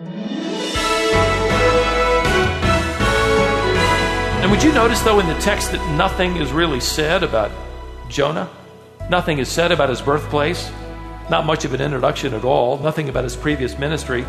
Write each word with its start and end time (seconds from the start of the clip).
And 0.00 0.08
would 4.52 4.62
you 4.62 4.72
notice, 4.72 5.00
though, 5.00 5.18
in 5.18 5.26
the 5.26 5.34
text 5.40 5.72
that 5.72 5.96
nothing 5.96 6.36
is 6.36 6.52
really 6.52 6.78
said 6.78 7.24
about 7.24 7.50
Jonah? 8.08 8.48
Nothing 9.10 9.38
is 9.38 9.48
said 9.48 9.72
about 9.72 9.88
his 9.88 10.00
birthplace. 10.00 10.70
Not 11.30 11.46
much 11.46 11.64
of 11.64 11.74
an 11.74 11.80
introduction 11.80 12.32
at 12.34 12.44
all. 12.44 12.78
Nothing 12.78 13.08
about 13.08 13.24
his 13.24 13.34
previous 13.34 13.76
ministry. 13.76 14.24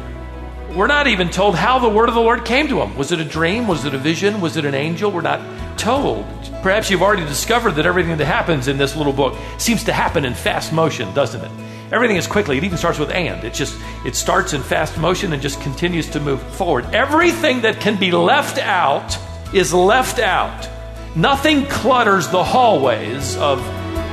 We're 0.76 0.88
not 0.88 1.06
even 1.06 1.30
told 1.30 1.56
how 1.56 1.78
the 1.78 1.90
word 1.90 2.10
of 2.10 2.16
the 2.16 2.22
Lord 2.22 2.46
came 2.46 2.68
to 2.70 2.82
him. 2.82 2.98
Was 2.98 3.12
it 3.12 3.20
a 3.20 3.26
dream? 3.26 3.68
Was 3.68 3.86
it 3.86 3.94
a 3.94 4.00
vision? 4.00 4.42
Was 4.42 4.58
it 4.58 4.66
an 4.66 4.74
angel? 4.74 5.12
We're 5.12 5.22
not 5.22 5.40
told. 5.78 6.26
Perhaps 6.64 6.90
you've 6.90 7.04
already 7.04 7.26
discovered 7.26 7.74
that 7.74 7.86
everything 7.86 8.18
that 8.18 8.26
happens 8.26 8.68
in 8.68 8.80
this 8.80 8.96
little 8.96 9.14
book 9.14 9.38
seems 9.60 9.84
to 9.84 9.94
happen 9.94 10.26
in 10.26 10.34
fast 10.34 10.74
motion, 10.74 11.14
doesn't 11.14 11.44
it? 11.46 11.52
Everything 11.92 12.18
is 12.18 12.28
quickly. 12.28 12.58
It 12.58 12.64
even 12.64 12.78
starts 12.78 13.00
with 13.00 13.10
and. 13.10 13.44
It 13.44 13.54
just 13.54 13.80
it 14.06 14.16
starts 14.16 14.54
in 14.54 14.62
fast 14.62 14.98
motion 14.98 15.34
and 15.34 15.42
just 15.42 15.60
continues 15.62 16.08
to 16.12 16.20
move 16.20 16.42
forward. 16.56 16.86
Everything 16.94 17.62
that 17.62 17.80
can 17.80 18.00
be 18.00 18.12
left 18.12 18.60
out 18.60 19.18
is 19.54 19.74
left 19.74 20.20
out. 20.20 20.70
Nothing 21.16 21.66
clutters 21.66 22.28
the 22.28 22.44
hallways 22.44 23.36
of 23.38 23.60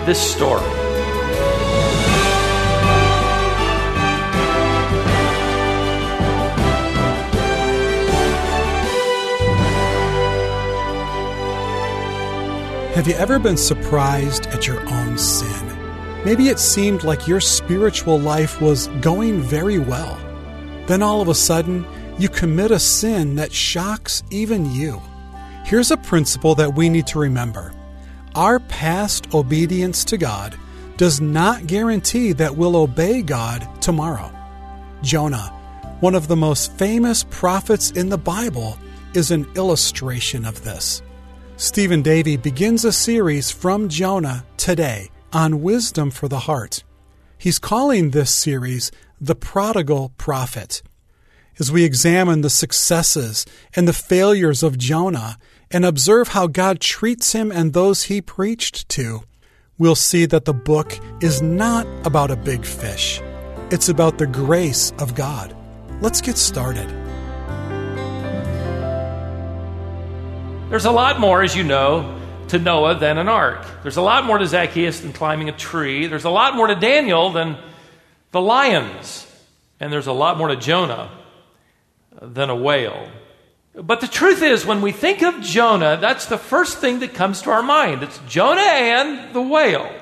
this 0.06 0.18
story. 0.18 0.64
Have 12.94 13.06
you 13.06 13.14
ever 13.16 13.38
been 13.38 13.58
surprised 13.58 14.46
at 14.46 14.66
your 14.66 14.80
own 14.88 15.18
sin? 15.18 15.85
Maybe 16.26 16.48
it 16.48 16.58
seemed 16.58 17.04
like 17.04 17.28
your 17.28 17.40
spiritual 17.40 18.18
life 18.18 18.60
was 18.60 18.88
going 19.00 19.42
very 19.42 19.78
well. 19.78 20.18
Then 20.88 21.00
all 21.00 21.20
of 21.20 21.28
a 21.28 21.36
sudden, 21.36 21.86
you 22.18 22.28
commit 22.28 22.72
a 22.72 22.80
sin 22.80 23.36
that 23.36 23.52
shocks 23.52 24.24
even 24.32 24.74
you. 24.74 25.00
Here's 25.64 25.92
a 25.92 25.96
principle 25.96 26.56
that 26.56 26.74
we 26.74 26.88
need 26.88 27.06
to 27.06 27.20
remember 27.20 27.72
our 28.34 28.58
past 28.58 29.32
obedience 29.34 30.04
to 30.06 30.18
God 30.18 30.58
does 30.96 31.20
not 31.20 31.68
guarantee 31.68 32.32
that 32.32 32.56
we'll 32.56 32.74
obey 32.74 33.22
God 33.22 33.64
tomorrow. 33.80 34.32
Jonah, 35.02 35.54
one 36.00 36.16
of 36.16 36.26
the 36.26 36.34
most 36.34 36.72
famous 36.72 37.22
prophets 37.22 37.92
in 37.92 38.08
the 38.08 38.18
Bible, 38.18 38.76
is 39.14 39.30
an 39.30 39.46
illustration 39.54 40.44
of 40.44 40.64
this. 40.64 41.02
Stephen 41.56 42.02
Davey 42.02 42.36
begins 42.36 42.84
a 42.84 42.90
series 42.90 43.52
from 43.52 43.88
Jonah 43.88 44.44
today 44.56 45.08
on 45.32 45.62
wisdom 45.62 46.10
for 46.10 46.28
the 46.28 46.40
heart. 46.40 46.84
He's 47.38 47.58
calling 47.58 48.10
this 48.10 48.30
series 48.30 48.90
The 49.20 49.34
Prodigal 49.34 50.12
Prophet. 50.16 50.82
As 51.58 51.72
we 51.72 51.84
examine 51.84 52.42
the 52.42 52.50
successes 52.50 53.46
and 53.74 53.88
the 53.88 53.92
failures 53.92 54.62
of 54.62 54.78
Jonah, 54.78 55.38
and 55.70 55.84
observe 55.84 56.28
how 56.28 56.46
God 56.46 56.80
treats 56.80 57.32
him 57.32 57.50
and 57.50 57.72
those 57.72 58.04
he 58.04 58.20
preached 58.20 58.88
to, 58.90 59.22
we'll 59.78 59.94
see 59.94 60.26
that 60.26 60.44
the 60.44 60.54
book 60.54 60.98
is 61.20 61.42
not 61.42 61.86
about 62.06 62.30
a 62.30 62.36
big 62.36 62.64
fish. 62.64 63.20
It's 63.70 63.88
about 63.88 64.18
the 64.18 64.26
grace 64.26 64.92
of 64.98 65.14
God. 65.14 65.56
Let's 66.00 66.20
get 66.20 66.38
started. 66.38 66.88
There's 70.70 70.84
a 70.84 70.90
lot 70.90 71.20
more, 71.20 71.42
as 71.42 71.56
you 71.56 71.64
know, 71.64 72.20
to 72.48 72.58
Noah 72.58 72.94
than 72.98 73.18
an 73.18 73.28
ark. 73.28 73.64
There's 73.82 73.96
a 73.96 74.02
lot 74.02 74.24
more 74.24 74.38
to 74.38 74.46
Zacchaeus 74.46 75.00
than 75.00 75.12
climbing 75.12 75.48
a 75.48 75.52
tree. 75.52 76.06
There's 76.06 76.24
a 76.24 76.30
lot 76.30 76.54
more 76.54 76.66
to 76.66 76.74
Daniel 76.74 77.30
than 77.30 77.58
the 78.32 78.40
lions. 78.40 79.26
And 79.80 79.92
there's 79.92 80.06
a 80.06 80.12
lot 80.12 80.38
more 80.38 80.48
to 80.48 80.56
Jonah 80.56 81.10
than 82.20 82.50
a 82.50 82.56
whale. 82.56 83.10
But 83.74 84.00
the 84.00 84.08
truth 84.08 84.42
is, 84.42 84.64
when 84.64 84.80
we 84.80 84.92
think 84.92 85.22
of 85.22 85.42
Jonah, 85.42 85.98
that's 86.00 86.26
the 86.26 86.38
first 86.38 86.78
thing 86.78 87.00
that 87.00 87.14
comes 87.14 87.42
to 87.42 87.50
our 87.50 87.62
mind. 87.62 88.02
It's 88.02 88.18
Jonah 88.26 88.60
and 88.60 89.34
the 89.34 89.42
whale. 89.42 89.92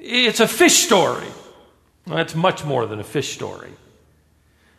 It's 0.00 0.40
a 0.40 0.46
fish 0.46 0.84
story. 0.84 1.26
Well, 2.06 2.18
it's 2.18 2.36
much 2.36 2.64
more 2.64 2.86
than 2.86 3.00
a 3.00 3.04
fish 3.04 3.34
story. 3.34 3.70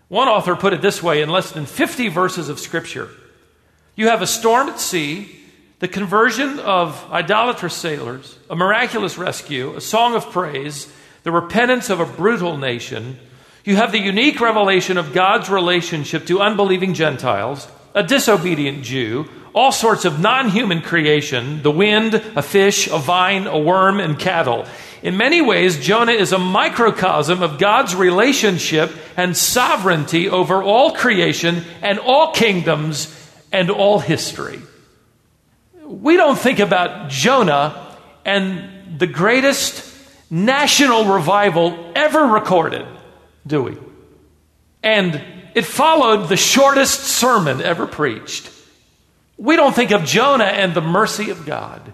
One 0.07 0.29
author 0.29 0.55
put 0.55 0.71
it 0.71 0.81
this 0.81 1.03
way 1.03 1.21
in 1.21 1.29
less 1.29 1.51
than 1.51 1.65
50 1.65 2.07
verses 2.07 2.47
of 2.47 2.59
Scripture 2.59 3.09
you 3.97 4.07
have 4.09 4.21
a 4.21 4.27
storm 4.27 4.69
at 4.69 4.79
sea, 4.79 5.36
the 5.79 5.87
conversion 5.87 6.59
of 6.59 7.05
idolatrous 7.11 7.73
sailors, 7.73 8.37
a 8.49 8.55
miraculous 8.55 9.17
rescue, 9.17 9.75
a 9.75 9.81
song 9.81 10.15
of 10.15 10.31
praise, 10.31 10.91
the 11.23 11.31
repentance 11.31 11.89
of 11.89 11.99
a 11.99 12.05
brutal 12.05 12.57
nation 12.57 13.17
you 13.67 13.75
have 13.75 13.91
the 13.91 13.99
unique 13.99 14.39
revelation 14.39 14.97
of 14.97 15.11
God's 15.11 15.49
relationship 15.49 16.25
to 16.27 16.39
unbelieving 16.39 16.93
Gentiles, 16.93 17.67
a 17.93 18.01
disobedient 18.01 18.85
Jew, 18.85 19.27
all 19.53 19.73
sorts 19.73 20.05
of 20.05 20.21
non 20.21 20.47
human 20.47 20.81
creation 20.81 21.61
the 21.63 21.69
wind, 21.69 22.13
a 22.13 22.41
fish, 22.41 22.87
a 22.87 22.97
vine, 22.97 23.45
a 23.45 23.59
worm, 23.59 23.99
and 23.99 24.17
cattle. 24.17 24.65
In 25.03 25.17
many 25.17 25.41
ways, 25.41 25.83
Jonah 25.83 26.13
is 26.13 26.31
a 26.31 26.39
microcosm 26.39 27.43
of 27.43 27.59
God's 27.59 27.93
relationship 27.93 28.89
and 29.17 29.35
sovereignty 29.35 30.29
over 30.29 30.63
all 30.63 30.93
creation 30.93 31.65
and 31.81 31.99
all 31.99 32.31
kingdoms 32.31 33.13
and 33.51 33.69
all 33.69 33.99
history. 33.99 34.61
We 35.87 36.17
don't 36.17 36.37
think 36.37 36.59
about 36.59 37.09
Jonah 37.09 37.95
and 38.25 38.99
the 38.99 39.07
greatest 39.07 39.85
national 40.29 41.05
revival 41.05 41.93
ever 41.95 42.23
recorded 42.23 42.85
do 43.47 43.63
we? 43.63 43.77
And 44.83 45.21
it 45.55 45.65
followed 45.65 46.27
the 46.27 46.37
shortest 46.37 46.99
sermon 46.99 47.61
ever 47.61 47.87
preached. 47.87 48.51
We 49.37 49.55
don't 49.55 49.73
think 49.73 49.91
of 49.91 50.03
Jonah 50.03 50.43
and 50.43 50.73
the 50.73 50.81
mercy 50.81 51.29
of 51.29 51.45
God. 51.45 51.93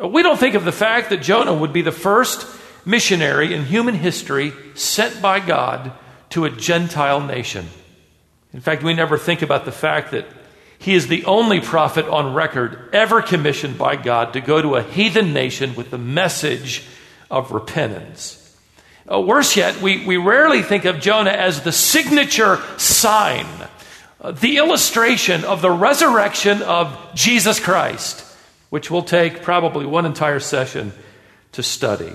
We 0.00 0.22
don't 0.22 0.38
think 0.38 0.54
of 0.54 0.64
the 0.64 0.72
fact 0.72 1.10
that 1.10 1.22
Jonah 1.22 1.54
would 1.54 1.72
be 1.72 1.82
the 1.82 1.92
first 1.92 2.46
missionary 2.86 3.54
in 3.54 3.64
human 3.64 3.94
history 3.94 4.52
sent 4.74 5.20
by 5.20 5.40
God 5.40 5.92
to 6.30 6.44
a 6.44 6.50
Gentile 6.50 7.20
nation. 7.20 7.66
In 8.52 8.60
fact, 8.60 8.82
we 8.82 8.94
never 8.94 9.18
think 9.18 9.42
about 9.42 9.64
the 9.64 9.72
fact 9.72 10.12
that 10.12 10.26
he 10.84 10.94
is 10.94 11.06
the 11.08 11.24
only 11.24 11.60
prophet 11.60 12.06
on 12.06 12.34
record 12.34 12.90
ever 12.92 13.22
commissioned 13.22 13.78
by 13.78 13.96
God 13.96 14.34
to 14.34 14.42
go 14.42 14.60
to 14.60 14.74
a 14.74 14.82
heathen 14.82 15.32
nation 15.32 15.74
with 15.74 15.90
the 15.90 15.96
message 15.96 16.84
of 17.30 17.52
repentance. 17.52 18.54
Uh, 19.10 19.18
worse 19.18 19.56
yet, 19.56 19.80
we, 19.80 20.04
we 20.04 20.18
rarely 20.18 20.60
think 20.60 20.84
of 20.84 21.00
Jonah 21.00 21.30
as 21.30 21.62
the 21.62 21.72
signature 21.72 22.60
sign, 22.76 23.46
uh, 24.20 24.32
the 24.32 24.58
illustration 24.58 25.42
of 25.44 25.62
the 25.62 25.70
resurrection 25.70 26.60
of 26.60 26.94
Jesus 27.14 27.58
Christ, 27.58 28.22
which 28.68 28.90
will 28.90 29.02
take 29.02 29.40
probably 29.40 29.86
one 29.86 30.04
entire 30.04 30.40
session 30.40 30.92
to 31.52 31.62
study. 31.62 32.12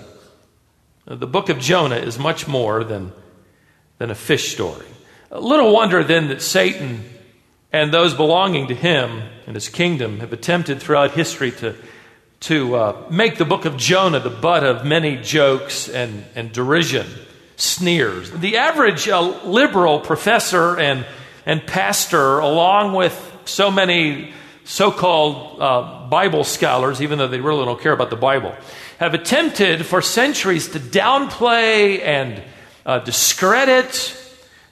Uh, 1.08 1.16
the 1.16 1.26
book 1.26 1.50
of 1.50 1.58
Jonah 1.58 1.96
is 1.96 2.20
much 2.20 2.48
more 2.48 2.84
than, 2.84 3.14
than 3.98 4.12
a 4.12 4.16
fish 4.16 4.54
story. 4.54 4.86
Little 5.32 5.74
wonder 5.74 6.04
then 6.04 6.28
that 6.28 6.44
Satan 6.44 7.04
and 7.72 7.94
those 7.94 8.14
belonging 8.14 8.68
to 8.68 8.76
him 8.76 9.22
and 9.46 9.56
his 9.56 9.70
kingdom 9.70 10.20
have 10.20 10.34
attempted 10.34 10.80
throughout 10.80 11.12
history 11.12 11.52
to 11.52 11.76
to 12.42 12.76
uh, 12.76 13.06
make 13.10 13.38
the 13.38 13.46
book 13.46 13.66
of 13.66 13.76
Jonah 13.76 14.20
the 14.20 14.30
butt 14.30 14.64
of 14.64 14.86
many 14.86 15.18
jokes 15.18 15.90
and, 15.90 16.24
and 16.36 16.52
derision, 16.52 17.06
sneers. 17.58 18.32
The 18.32 18.58
average 18.58 19.10
uh, 19.10 19.44
liberal 19.44 20.00
professor 20.00 20.80
and, 20.80 21.06
and 21.46 21.66
pastor, 21.66 22.40
along 22.40 22.94
with 22.94 23.38
so 23.46 23.70
many 23.70 24.34
so 24.64 24.92
called 24.92 25.60
uh, 25.60 26.08
Bible 26.08 26.44
scholars, 26.44 27.02
even 27.02 27.18
though 27.18 27.28
they 27.28 27.42
really 27.42 27.66
don't 27.66 27.82
care 27.82 27.92
about 27.92 28.10
the 28.10 28.16
Bible, 28.16 28.56
have 29.00 29.14
attempted 29.14 29.86
for 29.86 30.02
centuries 30.02 30.70
to 30.70 30.80
downplay 30.80 32.02
and 32.02 32.42
uh, 32.86 33.00
discredit, 33.00 34.16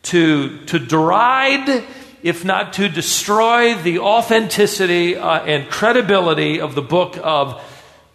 to, 0.04 0.64
to 0.66 0.80
deride, 0.80 1.84
if 2.28 2.44
not 2.44 2.74
to 2.74 2.90
destroy 2.90 3.74
the 3.74 4.00
authenticity 4.00 5.16
uh, 5.16 5.40
and 5.46 5.70
credibility 5.70 6.60
of 6.60 6.76
the 6.76 6.82
book 6.82 7.18
of, 7.24 7.64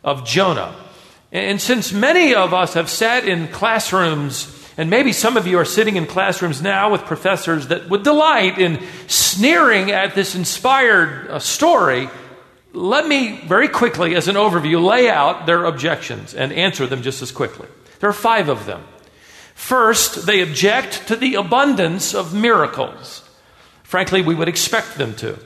of 0.04 0.26
Jonah. 0.26 0.76
And 1.32 1.58
since 1.58 1.92
many 1.92 2.34
of 2.34 2.52
us 2.52 2.74
have 2.74 2.90
sat 2.90 3.26
in 3.26 3.48
classrooms, 3.48 4.54
and 4.76 4.90
maybe 4.90 5.14
some 5.14 5.38
of 5.38 5.46
you 5.46 5.58
are 5.58 5.64
sitting 5.64 5.96
in 5.96 6.04
classrooms 6.04 6.60
now 6.60 6.92
with 6.92 7.06
professors 7.06 7.68
that 7.68 7.88
would 7.88 8.02
delight 8.02 8.58
in 8.58 8.80
sneering 9.06 9.90
at 9.90 10.14
this 10.14 10.34
inspired 10.34 11.30
uh, 11.30 11.38
story, 11.38 12.10
let 12.74 13.08
me 13.08 13.40
very 13.46 13.68
quickly, 13.68 14.14
as 14.14 14.28
an 14.28 14.36
overview, 14.36 14.84
lay 14.84 15.08
out 15.08 15.46
their 15.46 15.64
objections 15.64 16.34
and 16.34 16.52
answer 16.52 16.86
them 16.86 17.00
just 17.00 17.22
as 17.22 17.32
quickly. 17.32 17.68
There 18.00 18.10
are 18.10 18.12
five 18.12 18.50
of 18.50 18.66
them. 18.66 18.84
First, 19.54 20.26
they 20.26 20.42
object 20.42 21.08
to 21.08 21.16
the 21.16 21.36
abundance 21.36 22.14
of 22.14 22.34
miracles. 22.34 23.21
Frankly, 23.92 24.22
we 24.22 24.34
would 24.34 24.48
expect 24.48 24.96
them 24.96 25.14
to. 25.16 25.38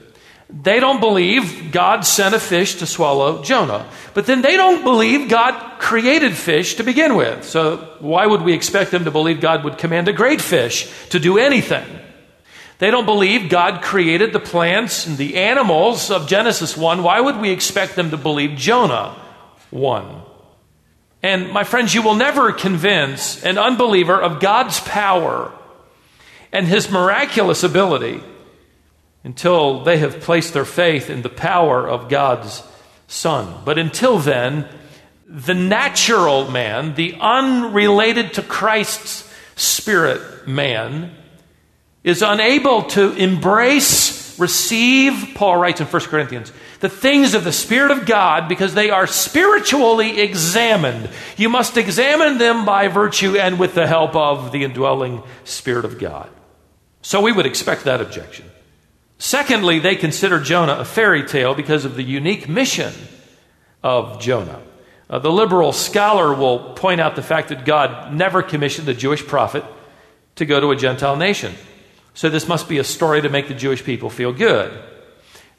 They 0.49 0.79
don't 0.79 1.01
believe 1.01 1.73
God 1.73 2.05
sent 2.05 2.33
a 2.33 2.39
fish 2.39 2.75
to 2.75 2.85
swallow 2.85 3.43
Jonah. 3.43 3.85
But 4.13 4.25
then 4.25 4.41
they 4.41 4.55
don't 4.55 4.85
believe 4.85 5.27
God 5.27 5.81
created 5.81 6.33
fish 6.33 6.75
to 6.75 6.85
begin 6.85 7.15
with. 7.17 7.43
So 7.43 7.75
why 7.99 8.25
would 8.25 8.43
we 8.43 8.53
expect 8.53 8.91
them 8.91 9.03
to 9.03 9.11
believe 9.11 9.41
God 9.41 9.65
would 9.65 9.77
command 9.77 10.07
a 10.07 10.13
great 10.13 10.39
fish 10.39 10.89
to 11.09 11.19
do 11.19 11.37
anything? 11.37 11.85
They 12.79 12.89
don't 12.89 13.05
believe 13.05 13.49
God 13.49 13.81
created 13.81 14.31
the 14.31 14.39
plants 14.39 15.05
and 15.07 15.17
the 15.17 15.35
animals 15.35 16.09
of 16.09 16.29
Genesis 16.29 16.77
1. 16.77 17.03
Why 17.03 17.19
would 17.19 17.41
we 17.41 17.49
expect 17.49 17.97
them 17.97 18.11
to 18.11 18.17
believe 18.17 18.57
Jonah 18.57 19.13
1? 19.71 20.21
And 21.21 21.51
my 21.51 21.65
friends, 21.65 21.93
you 21.93 22.01
will 22.01 22.15
never 22.15 22.53
convince 22.53 23.43
an 23.43 23.57
unbeliever 23.57 24.17
of 24.17 24.39
God's 24.39 24.79
power 24.79 25.51
and 26.53 26.65
his 26.65 26.89
miraculous 26.89 27.61
ability 27.61 28.23
until 29.27 29.83
they 29.83 29.97
have 29.97 30.21
placed 30.21 30.53
their 30.53 30.63
faith 30.63 31.09
in 31.09 31.21
the 31.21 31.27
power 31.27 31.85
of 31.85 32.07
God's 32.07 32.63
Son. 33.07 33.61
But 33.65 33.77
until 33.77 34.19
then, 34.19 34.69
the 35.27 35.53
natural 35.53 36.49
man, 36.49 36.95
the 36.95 37.13
unrelated 37.19 38.35
to 38.35 38.41
Christ's 38.41 39.29
spirit 39.57 40.47
man, 40.47 41.13
is 42.05 42.21
unable 42.21 42.83
to 42.83 43.11
embrace, 43.17 44.39
receive, 44.39 45.31
Paul 45.35 45.57
writes 45.57 45.81
in 45.81 45.87
1 45.87 46.01
Corinthians, 46.03 46.53
the 46.79 46.87
things 46.87 47.33
of 47.33 47.43
the 47.43 47.51
Spirit 47.51 47.91
of 47.91 48.05
God 48.05 48.47
because 48.47 48.75
they 48.75 48.91
are 48.91 49.07
spiritually 49.07 50.21
examined. 50.21 51.09
You 51.35 51.49
must 51.49 51.75
examine 51.75 52.37
them 52.37 52.63
by 52.63 52.87
virtue 52.87 53.37
and 53.37 53.59
with 53.59 53.75
the 53.75 53.87
help 53.87 54.15
of 54.15 54.53
the 54.53 54.63
indwelling 54.63 55.21
Spirit 55.43 55.83
of 55.83 55.99
God. 55.99 56.29
So 57.01 57.19
we 57.19 57.33
would 57.33 57.45
expect 57.45 57.83
that 57.83 57.99
objection. 57.99 58.49
Secondly, 59.17 59.79
they 59.79 59.95
consider 59.95 60.39
Jonah 60.39 60.73
a 60.73 60.85
fairy 60.85 61.23
tale 61.23 61.55
because 61.55 61.85
of 61.85 61.95
the 61.95 62.03
unique 62.03 62.47
mission 62.47 62.93
of 63.83 64.19
Jonah. 64.19 64.61
Uh, 65.09 65.19
the 65.19 65.31
liberal 65.31 65.71
scholar 65.71 66.33
will 66.33 66.73
point 66.73 67.01
out 67.01 67.15
the 67.15 67.23
fact 67.23 67.49
that 67.49 67.65
God 67.65 68.13
never 68.13 68.43
commissioned 68.43 68.89
a 68.89 68.93
Jewish 68.93 69.25
prophet 69.25 69.63
to 70.35 70.45
go 70.45 70.59
to 70.59 70.71
a 70.71 70.75
Gentile 70.75 71.15
nation. 71.15 71.55
So 72.13 72.29
this 72.29 72.47
must 72.47 72.67
be 72.67 72.77
a 72.77 72.83
story 72.83 73.21
to 73.21 73.29
make 73.29 73.47
the 73.47 73.53
Jewish 73.53 73.83
people 73.83 74.09
feel 74.09 74.33
good. 74.33 74.77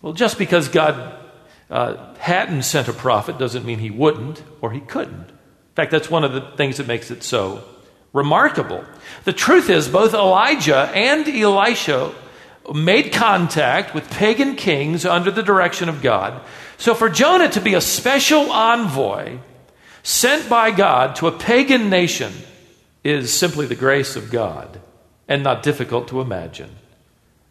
Well, 0.02 0.12
just 0.12 0.38
because 0.38 0.68
God 0.68 1.18
uh, 1.70 2.14
hadn't 2.16 2.62
sent 2.62 2.88
a 2.88 2.92
prophet 2.92 3.38
doesn't 3.38 3.64
mean 3.64 3.78
he 3.78 3.90
wouldn't 3.90 4.42
or 4.60 4.72
he 4.72 4.80
couldn't. 4.80 5.28
In 5.30 5.74
fact, 5.74 5.90
that's 5.90 6.10
one 6.10 6.24
of 6.24 6.32
the 6.32 6.40
things 6.56 6.76
that 6.76 6.86
makes 6.86 7.10
it 7.10 7.22
so 7.22 7.64
remarkable. 8.12 8.84
The 9.24 9.32
truth 9.32 9.70
is, 9.70 9.88
both 9.88 10.14
Elijah 10.14 10.90
and 10.94 11.28
Elisha 11.28 12.12
made 12.74 13.12
contact 13.12 13.94
with 13.94 14.10
pagan 14.10 14.56
kings 14.56 15.04
under 15.04 15.30
the 15.30 15.42
direction 15.42 15.88
of 15.88 16.02
God. 16.02 16.40
So 16.76 16.94
for 16.94 17.08
Jonah 17.08 17.50
to 17.50 17.60
be 17.60 17.74
a 17.74 17.80
special 17.80 18.50
envoy 18.52 19.38
sent 20.02 20.48
by 20.48 20.70
God 20.70 21.16
to 21.16 21.26
a 21.26 21.32
pagan 21.32 21.90
nation 21.90 22.32
is 23.04 23.32
simply 23.32 23.66
the 23.66 23.74
grace 23.74 24.16
of 24.16 24.30
God 24.30 24.80
and 25.26 25.42
not 25.42 25.62
difficult 25.62 26.08
to 26.08 26.20
imagine. 26.20 26.70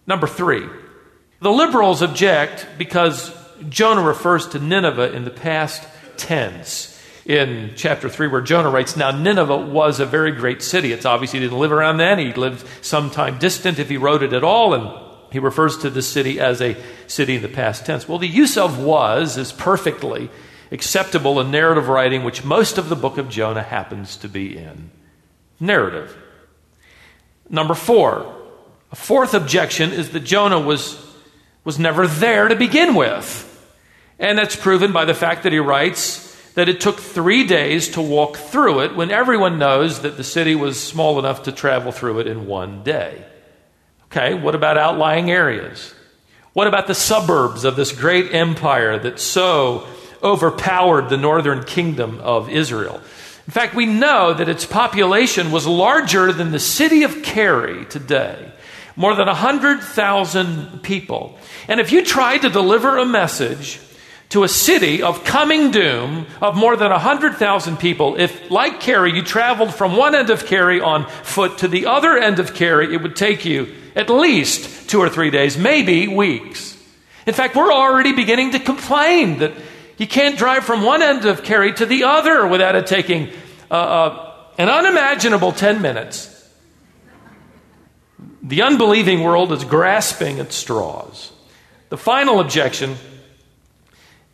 Number 0.05 0.27
three, 0.27 0.67
the 1.39 1.51
liberals 1.51 2.01
object 2.01 2.67
because 2.77 3.35
Jonah 3.69 4.01
refers 4.01 4.47
to 4.49 4.59
Nineveh 4.59 5.13
in 5.13 5.25
the 5.25 5.31
past 5.31 5.87
tense 6.17 6.93
in 7.25 7.73
chapter 7.75 8.07
3 8.07 8.27
where 8.27 8.41
Jonah 8.41 8.69
writes, 8.69 8.95
Now 8.95 9.11
Nineveh 9.11 9.57
was 9.57 9.99
a 9.99 10.05
very 10.05 10.31
great 10.31 10.63
city. 10.63 10.93
It's 10.93 11.05
obviously 11.05 11.39
he 11.39 11.45
didn't 11.45 11.59
live 11.59 11.73
around 11.73 11.97
then. 11.97 12.19
He 12.19 12.33
lived 12.33 12.65
sometime 12.81 13.37
distant 13.37 13.79
if 13.79 13.89
he 13.89 13.97
wrote 13.97 14.23
it 14.23 14.33
at 14.33 14.43
all. 14.43 14.73
And 14.73 15.06
he 15.31 15.39
refers 15.39 15.77
to 15.79 15.89
this 15.89 16.07
city 16.07 16.39
as 16.39 16.61
a 16.61 16.77
city 17.07 17.35
in 17.35 17.41
the 17.41 17.49
past 17.49 17.85
tense. 17.85 18.07
Well, 18.07 18.17
the 18.17 18.27
use 18.27 18.57
of 18.57 18.83
was 18.83 19.37
is 19.37 19.51
perfectly 19.51 20.29
acceptable 20.71 21.39
in 21.39 21.51
narrative 21.51 21.87
writing, 21.87 22.23
which 22.23 22.43
most 22.43 22.77
of 22.77 22.89
the 22.89 22.95
book 22.95 23.17
of 23.17 23.29
Jonah 23.29 23.63
happens 23.63 24.17
to 24.17 24.27
be 24.27 24.57
in. 24.57 24.91
Narrative. 25.59 26.15
Number 27.49 27.73
four, 27.73 28.35
a 28.91 28.95
fourth 28.95 29.33
objection 29.33 29.91
is 29.91 30.11
that 30.11 30.21
Jonah 30.21 30.59
was, 30.59 31.03
was 31.63 31.79
never 31.79 32.07
there 32.07 32.47
to 32.47 32.55
begin 32.55 32.95
with. 32.95 33.43
And 34.19 34.37
that's 34.37 34.55
proven 34.55 34.91
by 34.91 35.05
the 35.05 35.13
fact 35.13 35.43
that 35.43 35.53
he 35.53 35.59
writes 35.59 36.25
that 36.55 36.69
it 36.69 36.81
took 36.81 36.99
three 36.99 37.45
days 37.45 37.89
to 37.89 38.01
walk 38.01 38.35
through 38.35 38.81
it 38.81 38.95
when 38.95 39.11
everyone 39.11 39.59
knows 39.59 40.01
that 40.01 40.17
the 40.17 40.23
city 40.23 40.55
was 40.55 40.81
small 40.81 41.19
enough 41.19 41.43
to 41.43 41.51
travel 41.51 41.91
through 41.91 42.19
it 42.19 42.27
in 42.27 42.47
one 42.47 42.83
day. 42.83 43.23
Okay, 44.11 44.33
what 44.33 44.55
about 44.55 44.77
outlying 44.77 45.29
areas? 45.29 45.93
What 46.53 46.67
about 46.67 46.87
the 46.87 46.95
suburbs 46.95 47.65
of 47.65 47.75
this 47.75 47.91
great 47.91 48.33
empire 48.33 48.97
that 48.97 49.19
so 49.19 49.87
overpowered 50.23 51.09
the 51.09 51.17
northern 51.17 51.63
kingdom 51.63 52.19
of 52.21 52.49
Israel? 52.49 53.01
In 53.45 53.51
fact, 53.53 53.75
we 53.75 53.85
know 53.85 54.33
that 54.33 54.49
its 54.49 54.65
population 54.65 55.51
was 55.51 55.67
larger 55.67 56.33
than 56.33 56.51
the 56.51 56.59
city 56.59 57.03
of 57.03 57.21
Cary 57.21 57.85
today. 57.85 58.51
More 58.95 59.13
than 59.13 59.27
100,000 59.27 60.81
people. 60.81 61.37
And 61.67 61.79
if 61.79 61.91
you 61.91 62.03
tried 62.03 62.39
to 62.39 62.49
deliver 62.49 62.97
a 62.97 63.05
message 63.05 63.79
to 64.29 64.43
a 64.43 64.49
city 64.49 65.03
of 65.03 65.23
coming 65.23 65.71
doom 65.71 66.25
of 66.41 66.57
more 66.57 66.75
than 66.75 66.91
100,000 66.91 67.77
people, 67.77 68.19
if, 68.19 68.49
like 68.49 68.79
Cary, 68.79 69.13
you 69.13 69.21
traveled 69.21 69.73
from 69.73 69.95
one 69.95 70.15
end 70.15 70.29
of 70.29 70.45
Cary 70.45 70.81
on 70.81 71.07
foot 71.07 71.59
to 71.59 71.67
the 71.67 71.85
other 71.85 72.17
end 72.17 72.39
of 72.39 72.53
Cary, 72.53 72.93
it 72.93 73.01
would 73.01 73.15
take 73.15 73.45
you 73.45 73.73
at 73.97 74.11
least 74.11 74.89
two 74.89 74.99
or 74.99 75.09
three 75.09 75.31
days, 75.31 75.57
maybe 75.57 76.07
weeks. 76.07 76.77
In 77.25 77.33
fact, 77.33 77.55
we're 77.55 77.73
already 77.73 78.13
beginning 78.13 78.51
to 78.51 78.59
complain 78.59 79.39
that 79.39 79.53
you 79.97 80.07
can't 80.07 80.37
drive 80.37 80.63
from 80.63 80.83
one 80.83 81.01
end 81.01 81.25
of 81.25 81.43
Cary 81.43 81.73
to 81.73 81.85
the 81.85 82.03
other 82.03 82.47
without 82.47 82.75
it 82.75 82.85
taking 82.85 83.31
uh, 83.71 83.73
uh, 83.73 84.33
an 84.59 84.69
unimaginable 84.69 85.51
10 85.51 85.81
minutes. 85.81 86.33
The 88.43 88.61
unbelieving 88.61 89.23
world 89.23 89.51
is 89.51 89.63
grasping 89.63 90.39
at 90.39 90.53
straws. 90.53 91.33
The 91.89 91.97
final 91.97 92.39
objection 92.39 92.97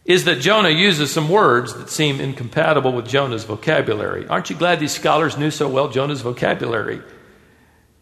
is 0.04 0.26
that 0.26 0.42
Jonah 0.42 0.70
uses 0.70 1.14
some 1.14 1.30
words 1.30 1.74
that 1.76 1.90
seem 1.90 2.20
incompatible 2.20 2.92
with 2.92 3.08
Jonah's 3.08 3.46
vocabulary. 3.46 4.28
Aren't 4.28 4.50
you 4.50 4.58
glad 4.58 4.82
these 4.82 4.92
scholars 4.92 5.38
knew 5.38 5.50
so 5.50 5.70
well 5.70 5.88
Jonah's 5.88 6.20
vocabulary? 6.20 7.02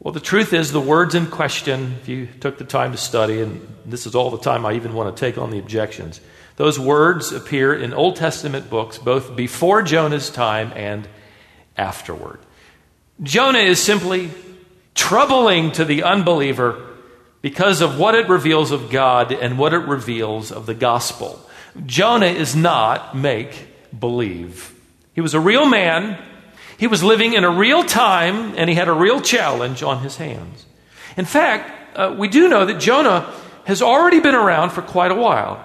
Well, 0.01 0.12
the 0.12 0.19
truth 0.19 0.51
is, 0.51 0.71
the 0.71 0.81
words 0.81 1.13
in 1.13 1.27
question, 1.27 1.98
if 2.01 2.09
you 2.09 2.27
took 2.39 2.57
the 2.57 2.63
time 2.63 2.92
to 2.92 2.98
study, 2.98 3.39
and 3.39 3.62
this 3.86 4.07
is 4.07 4.15
all 4.15 4.31
the 4.31 4.39
time 4.39 4.65
I 4.65 4.74
even 4.74 4.95
want 4.95 5.15
to 5.15 5.19
take 5.19 5.38
on 5.38 5.51
the 5.51 5.59
objections, 5.59 6.19
those 6.56 6.80
words 6.80 7.31
appear 7.31 7.71
in 7.71 7.94
Old 7.94 8.15
Testament 8.15 8.68
books 8.68 8.98
both 8.98 9.36
before 9.36 9.83
Jonah's 9.83 10.31
time 10.31 10.74
and 10.75 11.07
afterward. 11.77 12.39
Jonah 13.21 13.59
is 13.59 13.80
simply 13.80 14.31
troubling 14.95 15.71
to 15.74 15.86
the 15.86 16.01
unbeliever 16.01 16.83
because 17.43 17.81
of 17.81 18.00
what 18.00 18.15
it 18.15 18.27
reveals 18.27 18.72
of 18.72 18.89
God 18.89 19.31
and 19.31 19.60
what 19.60 19.72
it 19.72 19.86
reveals 19.86 20.51
of 20.51 20.65
the 20.65 20.74
gospel. 20.74 21.48
Jonah 21.86 22.25
is 22.25 22.55
not 22.55 23.15
make 23.15 23.67
believe. 23.98 24.74
He 25.13 25.22
was 25.22 25.36
a 25.36 25.39
real 25.39 25.67
man 25.67 26.17
he 26.82 26.88
was 26.88 27.04
living 27.04 27.34
in 27.34 27.44
a 27.44 27.50
real 27.52 27.84
time 27.84 28.56
and 28.58 28.68
he 28.68 28.76
had 28.76 28.88
a 28.88 28.92
real 28.92 29.22
challenge 29.22 29.84
on 29.84 30.02
his 30.02 30.18
hands. 30.18 30.66
In 31.16 31.26
fact, 31.26 31.96
uh, 31.96 32.16
we 32.18 32.28
do 32.28 32.50
know 32.50 32.66
that 32.66 32.80
Jonah 32.80 33.32
has 33.66 33.84
already 33.84 34.20
been 34.20 34.34
around 34.34 34.72
for 34.72 34.82
quite 34.82 35.12
a 35.12 35.16
while. 35.16 35.64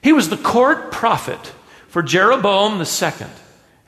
He 0.00 0.12
was 0.12 0.28
the 0.28 0.36
court 0.36 0.92
prophet 0.92 1.40
for 1.88 2.04
Jeroboam 2.04 2.80
II, 2.80 3.26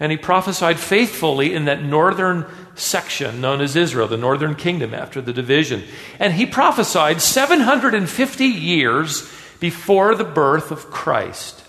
and 0.00 0.10
he 0.10 0.18
prophesied 0.18 0.80
faithfully 0.80 1.54
in 1.54 1.66
that 1.66 1.84
northern 1.84 2.46
section 2.74 3.40
known 3.40 3.60
as 3.60 3.76
Israel, 3.76 4.08
the 4.08 4.16
northern 4.16 4.56
kingdom 4.56 4.92
after 4.92 5.20
the 5.20 5.32
division. 5.32 5.84
And 6.18 6.32
he 6.32 6.46
prophesied 6.46 7.22
750 7.22 8.44
years 8.44 9.32
before 9.60 10.16
the 10.16 10.24
birth 10.24 10.72
of 10.72 10.90
Christ. 10.90 11.62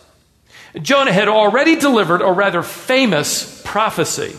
Jonah 0.82 1.14
had 1.14 1.28
already 1.28 1.76
delivered 1.76 2.24
a 2.24 2.32
rather 2.32 2.64
famous 2.64 3.62
prophecy 3.64 4.36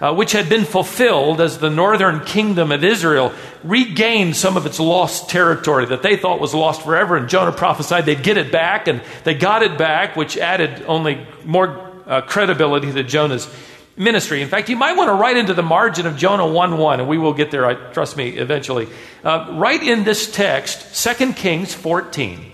uh, 0.00 0.14
which 0.14 0.32
had 0.32 0.48
been 0.48 0.64
fulfilled 0.64 1.40
as 1.40 1.58
the 1.58 1.70
northern 1.70 2.20
kingdom 2.20 2.72
of 2.72 2.82
Israel 2.82 3.32
regained 3.62 4.34
some 4.34 4.56
of 4.56 4.64
its 4.64 4.80
lost 4.80 5.28
territory 5.28 5.86
that 5.86 6.02
they 6.02 6.16
thought 6.16 6.40
was 6.40 6.54
lost 6.54 6.82
forever. 6.82 7.16
And 7.16 7.28
Jonah 7.28 7.52
prophesied 7.52 8.06
they'd 8.06 8.22
get 8.22 8.38
it 8.38 8.50
back, 8.50 8.88
and 8.88 9.02
they 9.24 9.34
got 9.34 9.62
it 9.62 9.76
back, 9.76 10.16
which 10.16 10.38
added 10.38 10.84
only 10.86 11.26
more 11.44 11.92
uh, 12.06 12.22
credibility 12.22 12.90
to 12.92 13.02
Jonah's 13.02 13.48
ministry. 13.96 14.40
In 14.40 14.48
fact, 14.48 14.70
you 14.70 14.76
might 14.76 14.96
want 14.96 15.08
to 15.08 15.14
write 15.14 15.36
into 15.36 15.52
the 15.52 15.62
margin 15.62 16.06
of 16.06 16.16
Jonah 16.16 16.46
1 16.46 16.78
1, 16.78 17.00
and 17.00 17.08
we 17.08 17.18
will 17.18 17.34
get 17.34 17.50
there, 17.50 17.66
I, 17.66 17.74
trust 17.74 18.16
me, 18.16 18.30
eventually. 18.30 18.88
Uh, 19.22 19.50
write 19.52 19.82
in 19.82 20.04
this 20.04 20.32
text 20.32 21.04
2 21.04 21.34
Kings 21.34 21.74
14. 21.74 22.52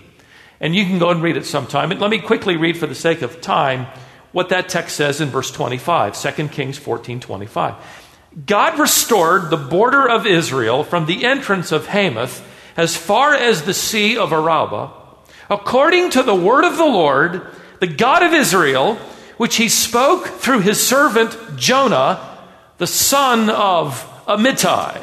And 0.59 0.75
you 0.75 0.85
can 0.85 0.99
go 0.99 1.11
and 1.11 1.21
read 1.21 1.37
it 1.37 1.45
sometime. 1.45 1.89
But 1.89 1.99
let 1.99 2.09
me 2.09 2.19
quickly 2.19 2.57
read 2.57 2.77
for 2.77 2.87
the 2.87 2.95
sake 2.95 3.21
of 3.21 3.41
time 3.41 3.87
what 4.37 4.49
that 4.49 4.69
text 4.69 4.95
says 4.95 5.19
in 5.19 5.29
verse 5.29 5.49
25, 5.49 6.15
2 6.15 6.47
Kings 6.49 6.77
14 6.77 7.19
25. 7.19 7.73
God 8.45 8.77
restored 8.77 9.49
the 9.49 9.57
border 9.57 10.07
of 10.07 10.27
Israel 10.27 10.83
from 10.83 11.07
the 11.07 11.25
entrance 11.25 11.71
of 11.71 11.87
Hamath 11.87 12.47
as 12.77 12.95
far 12.95 13.33
as 13.33 13.63
the 13.63 13.73
Sea 13.73 14.15
of 14.15 14.31
Arabah, 14.31 14.91
according 15.49 16.11
to 16.11 16.21
the 16.21 16.35
word 16.35 16.65
of 16.65 16.77
the 16.77 16.85
Lord, 16.85 17.47
the 17.79 17.87
God 17.87 18.21
of 18.21 18.31
Israel, 18.31 18.97
which 19.37 19.55
he 19.55 19.69
spoke 19.69 20.27
through 20.27 20.59
his 20.59 20.85
servant 20.85 21.35
Jonah, 21.55 22.37
the 22.77 22.85
son 22.85 23.49
of 23.49 24.03
Amittai. 24.27 25.01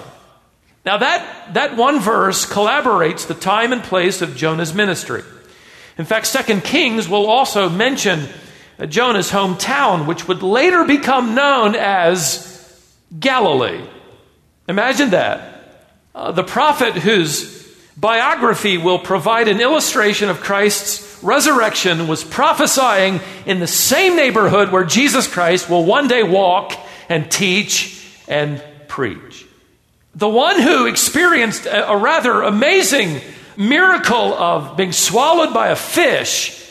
Now, 0.86 0.98
that, 0.98 1.54
that 1.54 1.76
one 1.76 1.98
verse 1.98 2.46
collaborates 2.46 3.26
the 3.26 3.34
time 3.34 3.72
and 3.72 3.82
place 3.82 4.22
of 4.22 4.36
Jonah's 4.36 4.72
ministry. 4.72 5.24
In 5.98 6.04
fact, 6.04 6.28
Second 6.28 6.62
Kings 6.62 7.08
will 7.08 7.26
also 7.26 7.68
mention 7.68 8.28
Jonah's 8.88 9.30
hometown, 9.30 10.06
which 10.06 10.26
would 10.26 10.42
later 10.42 10.84
become 10.84 11.34
known 11.34 11.74
as 11.74 12.50
Galilee. 13.18 13.84
Imagine 14.68 15.10
that. 15.10 15.50
Uh, 16.14 16.32
the 16.32 16.44
prophet 16.44 16.94
whose 16.94 17.64
biography 17.96 18.78
will 18.78 18.98
provide 18.98 19.48
an 19.48 19.60
illustration 19.60 20.28
of 20.28 20.40
Christ's 20.40 21.22
resurrection 21.22 22.06
was 22.08 22.24
prophesying 22.24 23.20
in 23.46 23.60
the 23.60 23.66
same 23.66 24.16
neighborhood 24.16 24.70
where 24.70 24.84
Jesus 24.84 25.26
Christ 25.26 25.70
will 25.70 25.84
one 25.84 26.08
day 26.08 26.22
walk 26.22 26.72
and 27.08 27.30
teach 27.30 28.06
and 28.28 28.62
preach. 28.88 29.46
The 30.14 30.28
one 30.28 30.60
who 30.60 30.86
experienced 30.86 31.66
a, 31.66 31.90
a 31.90 31.96
rather 31.96 32.42
amazing 32.42 33.20
miracle 33.56 34.34
of 34.34 34.76
being 34.76 34.92
swallowed 34.92 35.54
by 35.54 35.68
a 35.68 35.76
fish 35.76 36.63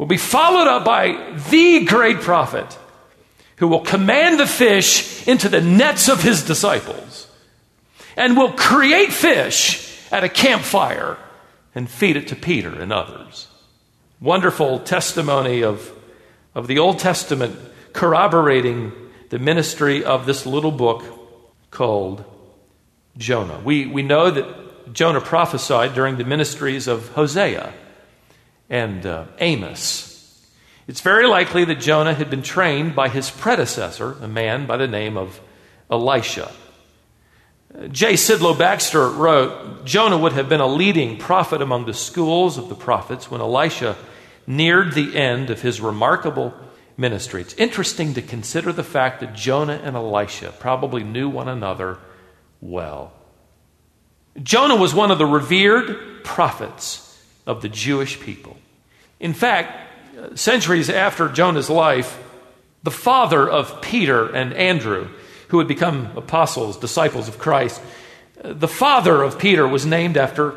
will 0.00 0.06
be 0.06 0.16
followed 0.16 0.66
up 0.66 0.82
by 0.82 1.36
the 1.50 1.84
great 1.84 2.20
prophet 2.20 2.78
who 3.56 3.68
will 3.68 3.82
command 3.82 4.40
the 4.40 4.46
fish 4.46 5.28
into 5.28 5.46
the 5.46 5.60
nets 5.60 6.08
of 6.08 6.22
his 6.22 6.42
disciples 6.42 7.30
and 8.16 8.34
will 8.34 8.50
create 8.52 9.12
fish 9.12 9.94
at 10.10 10.24
a 10.24 10.28
campfire 10.30 11.18
and 11.74 11.90
feed 11.90 12.16
it 12.16 12.28
to 12.28 12.34
Peter 12.34 12.74
and 12.80 12.90
others. 12.90 13.48
Wonderful 14.22 14.78
testimony 14.78 15.62
of, 15.62 15.92
of 16.54 16.66
the 16.66 16.78
Old 16.78 16.98
Testament 16.98 17.58
corroborating 17.92 18.92
the 19.28 19.38
ministry 19.38 20.02
of 20.02 20.24
this 20.24 20.46
little 20.46 20.72
book 20.72 21.04
called 21.70 22.24
Jonah. 23.18 23.60
We, 23.62 23.84
we 23.84 24.00
know 24.00 24.30
that 24.30 24.94
Jonah 24.94 25.20
prophesied 25.20 25.92
during 25.92 26.16
the 26.16 26.24
ministries 26.24 26.88
of 26.88 27.10
Hosea 27.10 27.74
and 28.70 29.04
uh, 29.04 29.26
Amos. 29.38 30.06
It's 30.86 31.02
very 31.02 31.26
likely 31.26 31.64
that 31.66 31.80
Jonah 31.80 32.14
had 32.14 32.30
been 32.30 32.42
trained 32.42 32.96
by 32.96 33.08
his 33.08 33.30
predecessor, 33.30 34.12
a 34.22 34.28
man 34.28 34.66
by 34.66 34.76
the 34.76 34.88
name 34.88 35.16
of 35.16 35.40
Elisha. 35.90 36.50
J. 37.90 38.14
Sidlow 38.14 38.58
Baxter 38.58 39.08
wrote 39.08 39.84
Jonah 39.84 40.18
would 40.18 40.32
have 40.32 40.48
been 40.48 40.60
a 40.60 40.66
leading 40.66 41.18
prophet 41.18 41.62
among 41.62 41.86
the 41.86 41.94
schools 41.94 42.58
of 42.58 42.68
the 42.68 42.74
prophets 42.74 43.30
when 43.30 43.40
Elisha 43.40 43.96
neared 44.46 44.94
the 44.94 45.16
end 45.16 45.50
of 45.50 45.62
his 45.62 45.80
remarkable 45.80 46.52
ministry. 46.96 47.40
It's 47.40 47.54
interesting 47.54 48.14
to 48.14 48.22
consider 48.22 48.72
the 48.72 48.82
fact 48.82 49.20
that 49.20 49.34
Jonah 49.34 49.80
and 49.84 49.94
Elisha 49.94 50.52
probably 50.58 51.04
knew 51.04 51.28
one 51.28 51.48
another 51.48 51.98
well. 52.60 53.12
Jonah 54.42 54.76
was 54.76 54.92
one 54.92 55.10
of 55.10 55.18
the 55.18 55.26
revered 55.26 56.24
prophets 56.24 57.06
of 57.46 57.62
the 57.62 57.68
Jewish 57.68 58.20
people. 58.20 58.56
In 59.20 59.34
fact, 59.34 60.38
centuries 60.38 60.90
after 60.90 61.28
Jonah's 61.28 61.70
life, 61.70 62.18
the 62.82 62.90
father 62.90 63.48
of 63.48 63.82
Peter 63.82 64.34
and 64.34 64.54
Andrew, 64.54 65.08
who 65.48 65.58
had 65.58 65.68
become 65.68 66.16
apostles, 66.16 66.78
disciples 66.78 67.28
of 67.28 67.38
Christ, 67.38 67.80
the 68.42 68.68
father 68.68 69.22
of 69.22 69.38
Peter 69.38 69.68
was 69.68 69.84
named 69.84 70.16
after 70.16 70.54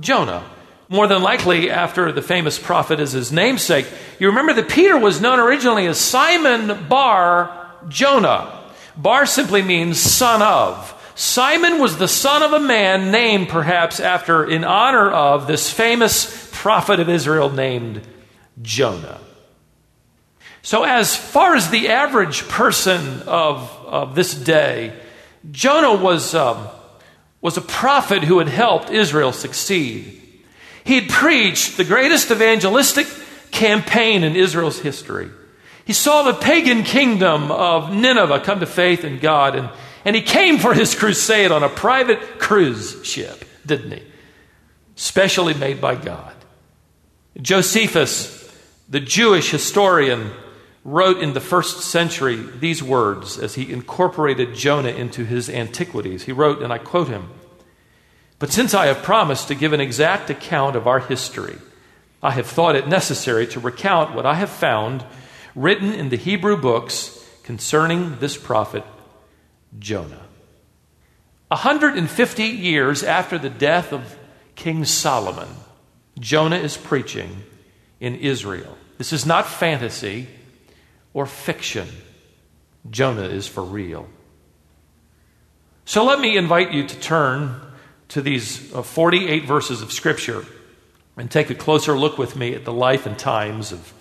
Jonah. 0.00 0.42
More 0.88 1.06
than 1.06 1.20
likely, 1.20 1.68
after 1.68 2.12
the 2.12 2.22
famous 2.22 2.58
prophet 2.58 3.00
as 3.00 3.12
his 3.12 3.32
namesake. 3.32 3.86
You 4.20 4.28
remember 4.28 4.54
that 4.54 4.68
Peter 4.68 4.96
was 4.96 5.20
known 5.20 5.40
originally 5.40 5.86
as 5.86 5.98
Simon 5.98 6.86
Bar 6.88 7.70
Jonah. 7.88 8.62
Bar 8.96 9.26
simply 9.26 9.62
means 9.62 10.00
son 10.00 10.42
of. 10.42 10.92
Simon 11.16 11.80
was 11.80 11.98
the 11.98 12.08
son 12.08 12.42
of 12.42 12.52
a 12.52 12.60
man 12.60 13.10
named 13.10 13.48
perhaps 13.48 14.00
after, 14.00 14.48
in 14.48 14.64
honor 14.64 15.10
of, 15.10 15.46
this 15.46 15.70
famous 15.70 16.45
prophet 16.56 17.00
of 17.00 17.08
Israel 17.08 17.50
named 17.50 18.00
Jonah. 18.62 19.20
So, 20.62 20.82
as 20.82 21.14
far 21.14 21.54
as 21.54 21.70
the 21.70 21.90
average 21.90 22.48
person 22.48 23.22
of, 23.22 23.70
of 23.86 24.14
this 24.14 24.34
day, 24.34 24.92
Jonah 25.50 25.94
was, 25.94 26.34
um, 26.34 26.66
was 27.40 27.56
a 27.56 27.60
prophet 27.60 28.24
who 28.24 28.38
had 28.38 28.48
helped 28.48 28.90
Israel 28.90 29.32
succeed. 29.32 30.20
He 30.82 30.96
had 30.96 31.08
preached 31.08 31.76
the 31.76 31.84
greatest 31.84 32.30
evangelistic 32.30 33.06
campaign 33.50 34.24
in 34.24 34.34
Israel's 34.34 34.80
history. 34.80 35.30
He 35.84 35.92
saw 35.92 36.22
the 36.22 36.34
pagan 36.34 36.82
kingdom 36.82 37.52
of 37.52 37.94
Nineveh 37.94 38.40
come 38.40 38.60
to 38.60 38.66
faith 38.66 39.04
in 39.04 39.18
God, 39.18 39.54
and, 39.54 39.70
and 40.04 40.16
he 40.16 40.22
came 40.22 40.58
for 40.58 40.74
his 40.74 40.94
crusade 40.94 41.52
on 41.52 41.62
a 41.62 41.68
private 41.68 42.40
cruise 42.40 43.04
ship, 43.04 43.44
didn't 43.64 43.92
he? 43.92 44.02
Specially 44.96 45.54
made 45.54 45.80
by 45.80 45.94
God. 45.94 46.35
Josephus, 47.40 48.50
the 48.88 49.00
Jewish 49.00 49.50
historian, 49.50 50.32
wrote 50.84 51.18
in 51.18 51.32
the 51.32 51.40
first 51.40 51.80
century 51.80 52.36
these 52.36 52.82
words 52.82 53.38
as 53.38 53.56
he 53.56 53.72
incorporated 53.72 54.54
Jonah 54.54 54.90
into 54.90 55.24
his 55.24 55.50
antiquities. 55.50 56.24
He 56.24 56.32
wrote, 56.32 56.62
and 56.62 56.72
I 56.72 56.78
quote 56.78 57.08
him 57.08 57.28
But 58.38 58.52
since 58.52 58.72
I 58.72 58.86
have 58.86 59.02
promised 59.02 59.48
to 59.48 59.54
give 59.54 59.72
an 59.72 59.80
exact 59.80 60.30
account 60.30 60.76
of 60.76 60.86
our 60.86 61.00
history, 61.00 61.58
I 62.22 62.30
have 62.30 62.46
thought 62.46 62.76
it 62.76 62.88
necessary 62.88 63.46
to 63.48 63.60
recount 63.60 64.14
what 64.14 64.26
I 64.26 64.34
have 64.34 64.50
found 64.50 65.04
written 65.54 65.92
in 65.92 66.08
the 66.08 66.16
Hebrew 66.16 66.56
books 66.56 67.12
concerning 67.42 68.18
this 68.18 68.36
prophet 68.36 68.84
Jonah. 69.78 70.22
150 71.48 72.42
years 72.44 73.02
after 73.02 73.38
the 73.38 73.50
death 73.50 73.92
of 73.92 74.18
King 74.54 74.84
Solomon, 74.84 75.48
Jonah 76.18 76.56
is 76.56 76.76
preaching 76.76 77.42
in 78.00 78.16
Israel. 78.16 78.76
This 78.98 79.12
is 79.12 79.26
not 79.26 79.46
fantasy 79.46 80.28
or 81.12 81.26
fiction. 81.26 81.88
Jonah 82.90 83.22
is 83.22 83.46
for 83.46 83.62
real. 83.62 84.08
So 85.84 86.04
let 86.04 86.18
me 86.18 86.36
invite 86.36 86.72
you 86.72 86.86
to 86.86 87.00
turn 87.00 87.60
to 88.08 88.22
these 88.22 88.72
uh, 88.74 88.82
48 88.82 89.44
verses 89.44 89.82
of 89.82 89.92
Scripture 89.92 90.44
and 91.16 91.30
take 91.30 91.50
a 91.50 91.54
closer 91.54 91.96
look 91.96 92.18
with 92.18 92.36
me 92.36 92.54
at 92.54 92.64
the 92.64 92.72
life 92.72 93.06
and 93.06 93.18
times 93.18 93.72
of, 93.72 93.92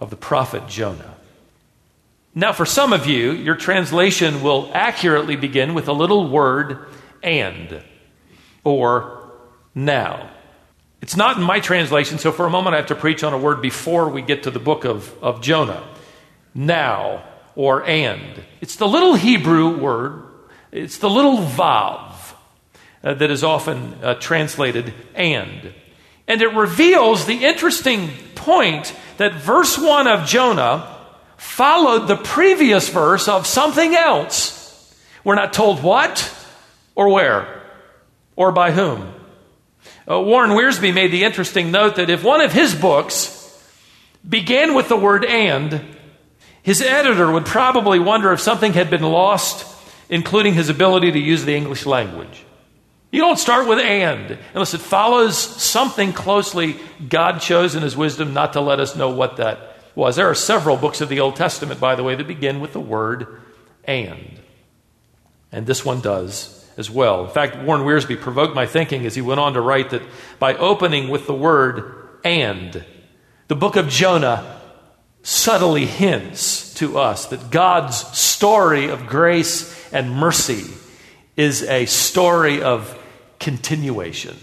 of 0.00 0.10
the 0.10 0.16
prophet 0.16 0.66
Jonah. 0.68 1.16
Now, 2.34 2.52
for 2.52 2.66
some 2.66 2.92
of 2.92 3.06
you, 3.06 3.32
your 3.32 3.56
translation 3.56 4.42
will 4.42 4.70
accurately 4.72 5.36
begin 5.36 5.74
with 5.74 5.88
a 5.88 5.92
little 5.92 6.28
word 6.28 6.86
and 7.22 7.82
or 8.64 9.32
now. 9.74 10.30
It's 11.00 11.16
not 11.16 11.36
in 11.36 11.42
my 11.42 11.60
translation, 11.60 12.18
so 12.18 12.32
for 12.32 12.46
a 12.46 12.50
moment 12.50 12.74
I 12.74 12.78
have 12.78 12.88
to 12.88 12.94
preach 12.94 13.22
on 13.22 13.32
a 13.32 13.38
word 13.38 13.62
before 13.62 14.08
we 14.08 14.20
get 14.22 14.44
to 14.44 14.50
the 14.50 14.58
book 14.58 14.84
of, 14.84 15.12
of 15.22 15.40
Jonah. 15.40 15.86
Now 16.54 17.24
or 17.54 17.84
and. 17.84 18.42
It's 18.60 18.76
the 18.76 18.88
little 18.88 19.14
Hebrew 19.14 19.78
word, 19.78 20.22
it's 20.72 20.98
the 20.98 21.10
little 21.10 21.38
vav 21.38 22.12
uh, 23.02 23.14
that 23.14 23.30
is 23.30 23.44
often 23.44 23.94
uh, 24.02 24.14
translated 24.14 24.92
and. 25.14 25.72
And 26.26 26.42
it 26.42 26.54
reveals 26.54 27.24
the 27.24 27.44
interesting 27.44 28.10
point 28.34 28.94
that 29.16 29.34
verse 29.34 29.78
1 29.78 30.06
of 30.06 30.26
Jonah 30.26 30.96
followed 31.36 32.06
the 32.06 32.16
previous 32.16 32.88
verse 32.88 33.28
of 33.28 33.46
something 33.46 33.94
else. 33.94 34.94
We're 35.24 35.36
not 35.36 35.52
told 35.52 35.82
what 35.82 36.30
or 36.94 37.08
where 37.08 37.62
or 38.36 38.52
by 38.52 38.72
whom. 38.72 39.14
Uh, 40.08 40.20
Warren 40.20 40.50
Wiersbe 40.52 40.94
made 40.94 41.12
the 41.12 41.24
interesting 41.24 41.70
note 41.70 41.96
that 41.96 42.08
if 42.08 42.24
one 42.24 42.40
of 42.40 42.52
his 42.52 42.74
books 42.74 43.34
began 44.26 44.74
with 44.74 44.88
the 44.88 44.96
word 44.96 45.24
and, 45.24 45.84
his 46.62 46.80
editor 46.80 47.30
would 47.30 47.44
probably 47.44 47.98
wonder 47.98 48.32
if 48.32 48.40
something 48.40 48.72
had 48.72 48.90
been 48.90 49.02
lost, 49.02 49.66
including 50.08 50.54
his 50.54 50.70
ability 50.70 51.12
to 51.12 51.18
use 51.18 51.44
the 51.44 51.54
English 51.54 51.84
language. 51.84 52.44
You 53.10 53.20
don't 53.20 53.38
start 53.38 53.66
with 53.66 53.78
and 53.78 54.38
unless 54.52 54.74
it 54.74 54.80
follows 54.80 55.38
something 55.38 56.12
closely 56.12 56.76
God 57.08 57.40
chose 57.40 57.74
in 57.74 57.82
his 57.82 57.96
wisdom 57.96 58.34
not 58.34 58.54
to 58.54 58.60
let 58.60 58.80
us 58.80 58.96
know 58.96 59.10
what 59.10 59.36
that 59.36 59.78
was. 59.94 60.16
There 60.16 60.28
are 60.28 60.34
several 60.34 60.76
books 60.76 61.00
of 61.00 61.08
the 61.08 61.20
Old 61.20 61.36
Testament, 61.36 61.80
by 61.80 61.94
the 61.94 62.02
way, 62.02 62.14
that 62.14 62.26
begin 62.26 62.60
with 62.60 62.72
the 62.72 62.80
word 62.80 63.40
and. 63.84 64.38
And 65.50 65.66
this 65.66 65.84
one 65.84 66.00
does 66.00 66.57
as 66.78 66.88
well. 66.88 67.24
In 67.24 67.30
fact, 67.30 67.58
Warren 67.58 67.82
Wiersbe 67.82 68.18
provoked 68.18 68.54
my 68.54 68.64
thinking 68.64 69.04
as 69.04 69.14
he 69.14 69.20
went 69.20 69.40
on 69.40 69.54
to 69.54 69.60
write 69.60 69.90
that 69.90 70.02
by 70.38 70.54
opening 70.54 71.08
with 71.08 71.26
the 71.26 71.34
word 71.34 72.08
and, 72.24 72.84
the 73.48 73.56
book 73.56 73.76
of 73.76 73.88
Jonah 73.88 74.60
subtly 75.22 75.84
hints 75.84 76.72
to 76.74 76.98
us 76.98 77.26
that 77.26 77.50
God's 77.50 77.96
story 78.16 78.88
of 78.88 79.06
grace 79.06 79.92
and 79.92 80.10
mercy 80.12 80.64
is 81.36 81.62
a 81.64 81.86
story 81.86 82.62
of 82.62 82.96
continuation. 83.40 84.36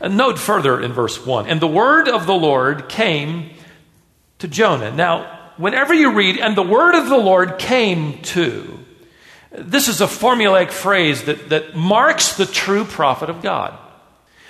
And 0.00 0.16
note 0.16 0.38
further 0.38 0.80
in 0.80 0.92
verse 0.92 1.24
1 1.24 1.48
And 1.48 1.60
the 1.60 1.66
word 1.66 2.08
of 2.08 2.26
the 2.26 2.34
Lord 2.34 2.88
came 2.88 3.50
to 4.38 4.48
Jonah. 4.48 4.90
Now, 4.90 5.52
whenever 5.56 5.94
you 5.94 6.12
read, 6.12 6.38
and 6.38 6.56
the 6.56 6.62
word 6.62 6.94
of 6.94 7.08
the 7.08 7.16
Lord 7.16 7.58
came 7.58 8.20
to, 8.22 8.81
this 9.54 9.88
is 9.88 10.00
a 10.00 10.06
formulaic 10.06 10.70
phrase 10.70 11.24
that, 11.24 11.50
that 11.50 11.76
marks 11.76 12.36
the 12.36 12.46
true 12.46 12.84
prophet 12.84 13.28
of 13.28 13.42
God. 13.42 13.78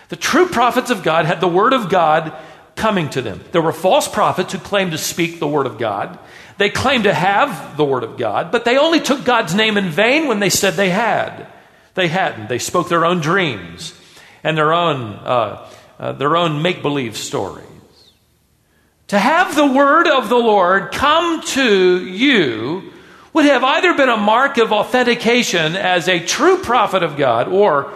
The 0.09 0.17
true 0.17 0.47
prophets 0.47 0.91
of 0.91 1.03
God 1.03 1.27
had 1.27 1.41
the 1.41 1.49
word 1.49 1.73
of 1.73 1.89
God 1.89 2.37
coming 2.77 3.09
to 3.11 3.23
them. 3.23 3.43
There 3.53 3.63
were 3.63 3.73
false 3.73 4.07
prophets 4.07 4.53
who 4.53 4.59
claimed 4.59 4.93
to 4.93 4.99
speak 4.99 5.39
the 5.39 5.49
word 5.49 5.67
of 5.67 5.79
God. 5.79 6.19
They 6.59 6.71
claimed 6.71 7.05
to 7.05 7.15
have 7.15 7.77
the 7.77 7.85
word 7.85 8.05
of 8.05 8.17
God, 8.17 8.53
but 8.53 8.65
they 8.65 8.79
only 8.79 9.01
took 9.01 9.25
God's 9.25 9.55
name 9.55 9.77
in 9.77 9.89
vain 9.89 10.29
when 10.29 10.41
they 10.41 10.51
said 10.51 10.75
they 10.75 10.91
had. 10.91 11.47
They 11.95 12.09
hadn't. 12.09 12.49
They 12.49 12.59
spoke 12.59 12.89
their 12.89 13.05
own 13.05 13.21
dreams 13.21 13.99
and 14.45 14.57
their 14.57 14.73
own, 14.73 15.15
uh, 15.15 15.69
uh, 15.99 16.13
their 16.13 16.37
own 16.37 16.63
make 16.63 16.83
believe 16.83 17.17
stories. 17.17 17.67
To 19.09 19.19
have 19.19 19.55
the 19.55 19.67
word 19.67 20.07
of 20.07 20.29
the 20.29 20.37
Lord 20.37 20.93
come 20.93 21.43
to 21.43 22.07
you 22.07 22.92
would 23.33 23.45
have 23.45 23.65
either 23.65 23.95
been 23.95 24.09
a 24.09 24.17
mark 24.17 24.59
of 24.59 24.73
authentication 24.73 25.77
as 25.77 26.09
a 26.09 26.25
true 26.25 26.59
prophet 26.59 27.03
of 27.03 27.17
God, 27.17 27.49
or 27.49 27.93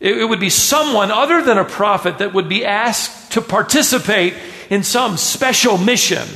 it 0.00 0.28
would 0.28 0.40
be 0.40 0.50
someone 0.50 1.10
other 1.10 1.42
than 1.42 1.56
a 1.56 1.64
prophet 1.64 2.18
that 2.18 2.34
would 2.34 2.48
be 2.48 2.64
asked 2.64 3.32
to 3.32 3.40
participate 3.40 4.34
in 4.68 4.82
some 4.82 5.16
special 5.16 5.78
mission 5.78 6.26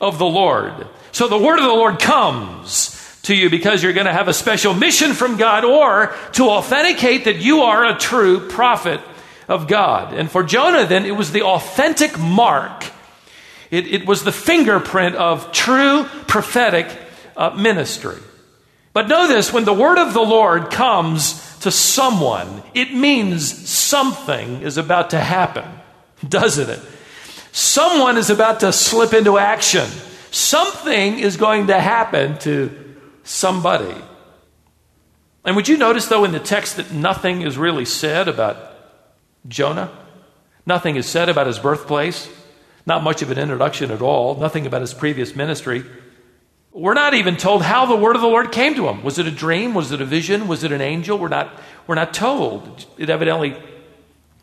of 0.00 0.18
the 0.18 0.26
Lord. 0.26 0.86
So 1.12 1.26
the 1.26 1.38
word 1.38 1.58
of 1.58 1.64
the 1.64 1.70
Lord 1.70 1.98
comes 1.98 2.96
to 3.22 3.34
you 3.34 3.50
because 3.50 3.82
you're 3.82 3.92
going 3.92 4.06
to 4.06 4.12
have 4.12 4.28
a 4.28 4.32
special 4.32 4.74
mission 4.74 5.12
from 5.12 5.36
God 5.36 5.64
or 5.64 6.14
to 6.32 6.44
authenticate 6.44 7.24
that 7.24 7.36
you 7.36 7.62
are 7.62 7.84
a 7.84 7.98
true 7.98 8.48
prophet 8.48 9.00
of 9.48 9.66
God. 9.66 10.14
And 10.14 10.30
for 10.30 10.44
Jonah, 10.44 10.86
then, 10.86 11.04
it 11.04 11.16
was 11.16 11.32
the 11.32 11.42
authentic 11.42 12.18
mark. 12.18 12.86
It, 13.70 13.88
it 13.88 14.06
was 14.06 14.22
the 14.22 14.32
fingerprint 14.32 15.16
of 15.16 15.50
true 15.52 16.04
prophetic 16.28 16.86
uh, 17.40 17.50
ministry. 17.56 18.18
But 18.92 19.08
know 19.08 19.26
this 19.26 19.52
when 19.52 19.64
the 19.64 19.72
word 19.72 19.98
of 19.98 20.12
the 20.12 20.20
Lord 20.20 20.70
comes 20.70 21.58
to 21.60 21.70
someone, 21.70 22.62
it 22.74 22.92
means 22.92 23.68
something 23.68 24.60
is 24.60 24.76
about 24.76 25.10
to 25.10 25.18
happen, 25.18 25.64
doesn't 26.28 26.68
it? 26.68 26.80
Someone 27.50 28.18
is 28.18 28.30
about 28.30 28.60
to 28.60 28.72
slip 28.72 29.14
into 29.14 29.38
action. 29.38 29.88
Something 30.30 31.18
is 31.18 31.36
going 31.36 31.68
to 31.68 31.80
happen 31.80 32.38
to 32.40 32.96
somebody. 33.24 33.94
And 35.44 35.56
would 35.56 35.66
you 35.66 35.78
notice, 35.78 36.06
though, 36.06 36.24
in 36.24 36.32
the 36.32 36.38
text 36.38 36.76
that 36.76 36.92
nothing 36.92 37.42
is 37.42 37.56
really 37.56 37.86
said 37.86 38.28
about 38.28 38.58
Jonah? 39.48 39.90
Nothing 40.66 40.96
is 40.96 41.06
said 41.06 41.28
about 41.30 41.46
his 41.46 41.58
birthplace. 41.58 42.28
Not 42.84 43.02
much 43.02 43.22
of 43.22 43.30
an 43.30 43.38
introduction 43.38 43.90
at 43.90 44.02
all. 44.02 44.36
Nothing 44.36 44.66
about 44.66 44.82
his 44.82 44.94
previous 44.94 45.34
ministry. 45.34 45.84
We're 46.72 46.94
not 46.94 47.14
even 47.14 47.36
told 47.36 47.62
how 47.62 47.86
the 47.86 47.96
word 47.96 48.14
of 48.14 48.22
the 48.22 48.28
Lord 48.28 48.52
came 48.52 48.74
to 48.76 48.88
him. 48.88 49.02
Was 49.02 49.18
it 49.18 49.26
a 49.26 49.30
dream? 49.30 49.74
Was 49.74 49.90
it 49.90 50.00
a 50.00 50.04
vision? 50.04 50.46
Was 50.46 50.62
it 50.62 50.70
an 50.70 50.80
angel? 50.80 51.18
We're 51.18 51.28
not, 51.28 51.52
we're 51.86 51.96
not 51.96 52.14
told. 52.14 52.86
It 52.96 53.10
evidently 53.10 53.60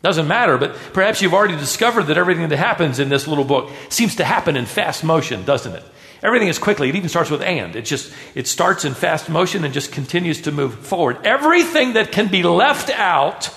doesn't 0.02 0.28
matter, 0.28 0.58
but 0.58 0.74
perhaps 0.92 1.22
you've 1.22 1.34
already 1.34 1.56
discovered 1.56 2.04
that 2.04 2.18
everything 2.18 2.48
that 2.48 2.56
happens 2.56 2.98
in 2.98 3.08
this 3.08 3.26
little 3.26 3.44
book 3.44 3.70
seems 3.88 4.16
to 4.16 4.24
happen 4.24 4.56
in 4.56 4.66
fast 4.66 5.02
motion, 5.02 5.44
doesn't 5.44 5.74
it? 5.74 5.82
Everything 6.22 6.48
is 6.48 6.58
quickly. 6.58 6.88
It 6.88 6.96
even 6.96 7.08
starts 7.08 7.30
with 7.30 7.42
and. 7.42 7.74
It 7.76 7.82
just 7.82 8.12
it 8.34 8.46
starts 8.46 8.84
in 8.84 8.94
fast 8.94 9.28
motion 9.28 9.64
and 9.64 9.72
just 9.72 9.92
continues 9.92 10.42
to 10.42 10.52
move 10.52 10.74
forward. 10.74 11.24
Everything 11.24 11.94
that 11.94 12.12
can 12.12 12.28
be 12.28 12.42
left 12.42 12.90
out 12.90 13.50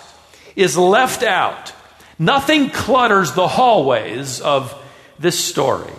is 0.56 0.78
left 0.78 1.24
out. 1.24 1.74
Nothing 2.20 2.70
clutters 2.70 3.34
the 3.34 3.48
hallways 3.48 4.42
of 4.42 4.76
this 5.18 5.44
story. 5.44 5.92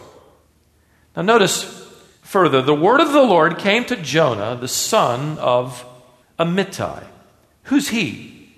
Now 1.17 1.23
notice 1.23 1.82
further, 2.33 2.63
the 2.63 2.75
word 2.75 3.01
of 3.01 3.13
the 3.13 3.23
Lord 3.23 3.59
came 3.59 3.85
to 3.85 3.97
Jonah, 3.97 4.57
the 4.57 4.67
son 4.67 5.39
of 5.39 5.85
Amittai. 6.39 7.05
Who's 7.65 7.89
he? 7.89 8.49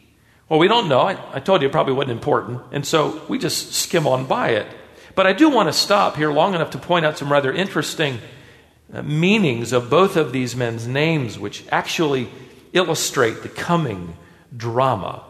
Well, 0.49 0.61
we 0.61 0.69
don't 0.69 0.89
know. 0.89 1.01
I, 1.01 1.19
I 1.35 1.41
told 1.41 1.61
you 1.61 1.69
it 1.69 1.73
probably 1.73 1.95
wasn't 1.95 2.13
important. 2.13 2.63
And 2.71 2.87
so 2.87 3.21
we 3.29 3.37
just 3.37 3.73
skim 3.75 4.07
on 4.07 4.27
by 4.27 4.51
it. 4.51 4.69
But 5.17 5.27
I 5.27 5.33
do 5.33 5.51
want 5.51 5.69
to 5.69 5.73
stop 5.73 6.17
here 6.17 6.33
long 6.33 6.55
enough 6.55 6.71
to 6.71 6.79
point 6.79 7.05
out 7.05 7.19
some 7.19 7.33
rather 7.33 7.53
interesting 7.53 8.21
uh, 8.93 9.03
meanings 9.03 9.73
of 9.73 9.91
both 9.91 10.17
of 10.17 10.31
these 10.31 10.55
men's 10.55 10.87
names, 10.87 11.37
which 11.37 11.65
actually 11.73 12.29
illustrate 12.73 13.43
the 13.43 13.49
coming 13.49 14.17
drama 14.57 15.25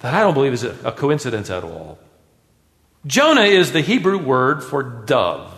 that 0.00 0.14
I 0.14 0.20
don't 0.20 0.34
believe 0.34 0.52
is 0.52 0.64
a, 0.64 0.76
a 0.84 0.92
coincidence 0.92 1.48
at 1.48 1.62
all. 1.62 1.98
Jonah 3.06 3.42
is 3.42 3.70
the 3.70 3.82
Hebrew 3.82 4.18
word 4.18 4.64
for 4.64 4.82
dove. 4.82 5.57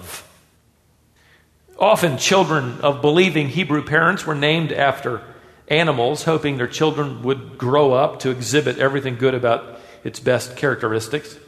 Often, 1.80 2.18
children 2.18 2.78
of 2.82 3.00
believing 3.00 3.48
Hebrew 3.48 3.82
parents 3.82 4.26
were 4.26 4.34
named 4.34 4.70
after 4.70 5.22
animals, 5.66 6.24
hoping 6.24 6.58
their 6.58 6.66
children 6.66 7.22
would 7.22 7.56
grow 7.56 7.94
up 7.94 8.20
to 8.20 8.30
exhibit 8.30 8.78
everything 8.78 9.16
good 9.16 9.34
about 9.34 9.80
its 10.04 10.20
best 10.20 10.56
characteristics. 10.58 11.38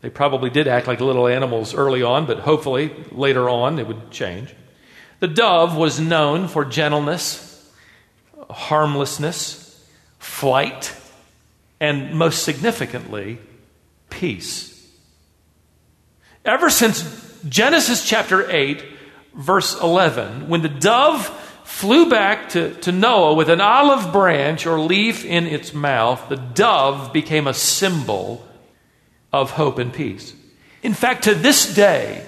They 0.00 0.10
probably 0.10 0.50
did 0.50 0.68
act 0.68 0.86
like 0.86 1.00
little 1.00 1.26
animals 1.26 1.74
early 1.74 2.02
on, 2.02 2.26
but 2.26 2.40
hopefully 2.40 2.92
later 3.10 3.48
on 3.48 3.80
it 3.80 3.88
would 3.88 4.12
change. 4.12 4.54
The 5.18 5.28
dove 5.28 5.76
was 5.76 5.98
known 5.98 6.46
for 6.46 6.64
gentleness, 6.64 7.72
harmlessness, 8.50 9.84
flight, 10.18 10.94
and 11.80 12.14
most 12.14 12.44
significantly, 12.44 13.38
peace. 14.10 14.90
Ever 16.44 16.70
since 16.70 17.40
Genesis 17.48 18.06
chapter 18.06 18.48
8, 18.48 18.84
verse 19.34 19.80
11, 19.80 20.48
when 20.48 20.62
the 20.62 20.68
dove 20.68 21.26
flew 21.64 22.08
back 22.08 22.50
to, 22.50 22.74
to 22.80 22.92
Noah 22.92 23.34
with 23.34 23.48
an 23.48 23.60
olive 23.60 24.12
branch 24.12 24.66
or 24.66 24.78
leaf 24.80 25.24
in 25.24 25.46
its 25.46 25.72
mouth, 25.72 26.28
the 26.28 26.36
dove 26.36 27.12
became 27.12 27.46
a 27.46 27.54
symbol 27.54 28.46
of 29.32 29.52
hope 29.52 29.78
and 29.78 29.92
peace. 29.92 30.34
In 30.82 30.94
fact, 30.94 31.24
to 31.24 31.34
this 31.34 31.74
day, 31.74 32.26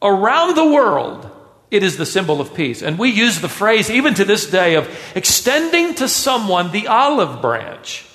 around 0.00 0.56
the 0.56 0.72
world, 0.72 1.28
it 1.70 1.82
is 1.82 1.96
the 1.96 2.06
symbol 2.06 2.40
of 2.40 2.54
peace. 2.54 2.82
And 2.82 2.98
we 2.98 3.10
use 3.10 3.40
the 3.40 3.48
phrase, 3.48 3.90
even 3.90 4.14
to 4.14 4.24
this 4.24 4.46
day, 4.48 4.76
of 4.76 4.88
extending 5.14 5.94
to 5.96 6.08
someone 6.08 6.70
the 6.70 6.86
olive 6.86 7.40
branch 7.40 8.06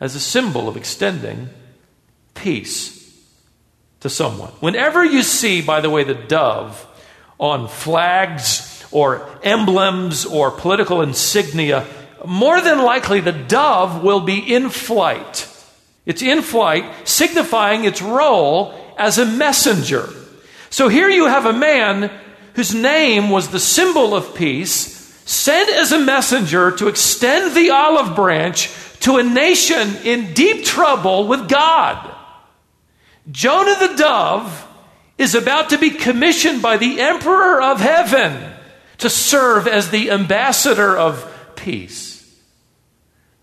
as 0.00 0.14
a 0.14 0.20
symbol 0.20 0.68
of 0.68 0.76
extending 0.76 1.50
peace 2.34 3.00
to 4.00 4.10
someone. 4.10 4.50
Whenever 4.60 5.04
you 5.04 5.22
see, 5.22 5.62
by 5.62 5.80
the 5.80 5.88
way, 5.88 6.04
the 6.04 6.14
dove 6.14 6.86
on 7.38 7.68
flags 7.68 8.84
or 8.90 9.28
emblems 9.42 10.24
or 10.24 10.50
political 10.50 11.02
insignia, 11.02 11.86
more 12.24 12.60
than 12.60 12.78
likely 12.78 13.20
the 13.20 13.32
dove 13.32 14.02
will 14.02 14.20
be 14.20 14.38
in 14.38 14.70
flight 14.70 15.48
it's 16.06 16.22
in 16.22 16.42
flight, 16.42 17.08
signifying 17.08 17.84
its 17.84 18.02
role 18.02 18.74
as 18.98 19.18
a 19.18 19.26
messenger. 19.26 20.08
So 20.70 20.88
here 20.88 21.08
you 21.08 21.26
have 21.26 21.46
a 21.46 21.52
man 21.52 22.10
whose 22.54 22.74
name 22.74 23.30
was 23.30 23.48
the 23.48 23.60
symbol 23.60 24.14
of 24.14 24.34
peace, 24.34 24.92
sent 25.24 25.70
as 25.70 25.92
a 25.92 25.98
messenger 25.98 26.70
to 26.72 26.88
extend 26.88 27.56
the 27.56 27.70
olive 27.70 28.14
branch 28.14 28.70
to 29.00 29.16
a 29.16 29.22
nation 29.22 29.96
in 30.04 30.34
deep 30.34 30.64
trouble 30.64 31.26
with 31.26 31.48
God. 31.48 32.14
Jonah 33.30 33.88
the 33.88 33.96
dove 33.96 34.68
is 35.18 35.34
about 35.34 35.70
to 35.70 35.78
be 35.78 35.90
commissioned 35.90 36.60
by 36.60 36.76
the 36.76 37.00
emperor 37.00 37.62
of 37.62 37.80
heaven 37.80 38.52
to 38.98 39.10
serve 39.10 39.66
as 39.68 39.90
the 39.90 40.10
ambassador 40.10 40.96
of 40.96 41.30
peace. 41.56 42.14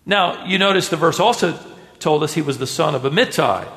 Now, 0.06 0.46
you 0.46 0.58
notice 0.58 0.90
the 0.90 0.98
verse 0.98 1.20
also 1.20 1.58
told 2.00 2.24
us 2.24 2.34
he 2.34 2.42
was 2.42 2.58
the 2.58 2.68
son 2.68 2.96
of 2.96 3.04
Amittai. 3.04 3.68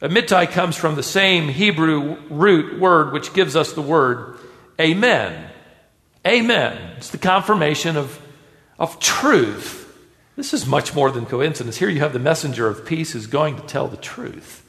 Amittai 0.00 0.50
comes 0.50 0.76
from 0.76 0.94
the 0.94 1.02
same 1.02 1.48
Hebrew 1.48 2.16
root 2.30 2.78
word 2.78 3.12
which 3.12 3.34
gives 3.34 3.56
us 3.56 3.72
the 3.72 3.82
word 3.82 4.38
amen. 4.80 5.50
Amen. 6.26 6.94
It's 6.96 7.10
the 7.10 7.18
confirmation 7.18 7.96
of, 7.96 8.20
of 8.78 9.00
truth. 9.00 9.84
This 10.36 10.54
is 10.54 10.66
much 10.66 10.94
more 10.94 11.10
than 11.10 11.26
coincidence. 11.26 11.78
Here 11.78 11.88
you 11.88 12.00
have 12.00 12.12
the 12.12 12.20
messenger 12.20 12.68
of 12.68 12.86
peace 12.86 13.12
who's 13.12 13.26
going 13.26 13.56
to 13.56 13.62
tell 13.62 13.88
the 13.88 13.96
truth. 13.96 14.64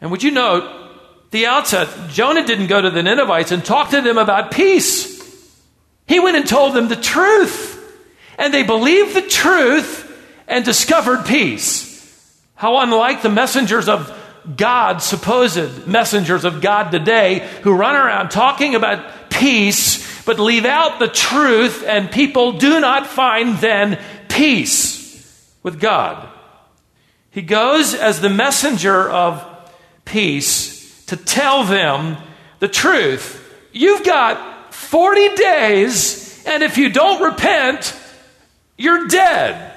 And 0.00 0.10
would 0.10 0.24
you 0.24 0.32
note, 0.32 0.91
the 1.32 1.46
outset, 1.46 1.88
Jonah 2.10 2.46
didn't 2.46 2.66
go 2.66 2.80
to 2.80 2.90
the 2.90 3.02
Ninevites 3.02 3.52
and 3.52 3.64
talk 3.64 3.90
to 3.90 4.02
them 4.02 4.18
about 4.18 4.52
peace. 4.52 5.10
He 6.06 6.20
went 6.20 6.36
and 6.36 6.46
told 6.46 6.74
them 6.74 6.88
the 6.88 6.96
truth. 6.96 7.70
And 8.38 8.52
they 8.52 8.62
believed 8.62 9.14
the 9.14 9.22
truth 9.22 10.08
and 10.46 10.62
discovered 10.62 11.24
peace. 11.24 11.88
How 12.54 12.78
unlike 12.80 13.22
the 13.22 13.30
messengers 13.30 13.88
of 13.88 14.18
God, 14.56 15.00
supposed 15.00 15.86
messengers 15.86 16.44
of 16.44 16.60
God 16.60 16.90
today, 16.90 17.48
who 17.62 17.72
run 17.72 17.96
around 17.96 18.28
talking 18.28 18.74
about 18.74 19.30
peace, 19.30 20.22
but 20.24 20.38
leave 20.38 20.66
out 20.66 20.98
the 20.98 21.08
truth, 21.08 21.82
and 21.86 22.10
people 22.10 22.52
do 22.52 22.78
not 22.78 23.06
find 23.06 23.56
then 23.56 23.98
peace 24.28 25.56
with 25.62 25.80
God. 25.80 26.28
He 27.30 27.40
goes 27.40 27.94
as 27.94 28.20
the 28.20 28.28
messenger 28.28 29.08
of 29.08 29.46
peace 30.04 30.71
to 31.12 31.16
tell 31.18 31.62
them 31.62 32.16
the 32.58 32.68
truth. 32.68 33.38
You've 33.70 34.02
got 34.02 34.72
40 34.72 35.34
days, 35.34 36.42
and 36.46 36.62
if 36.62 36.78
you 36.78 36.88
don't 36.88 37.22
repent, 37.22 37.94
you're 38.78 39.08
dead. 39.08 39.76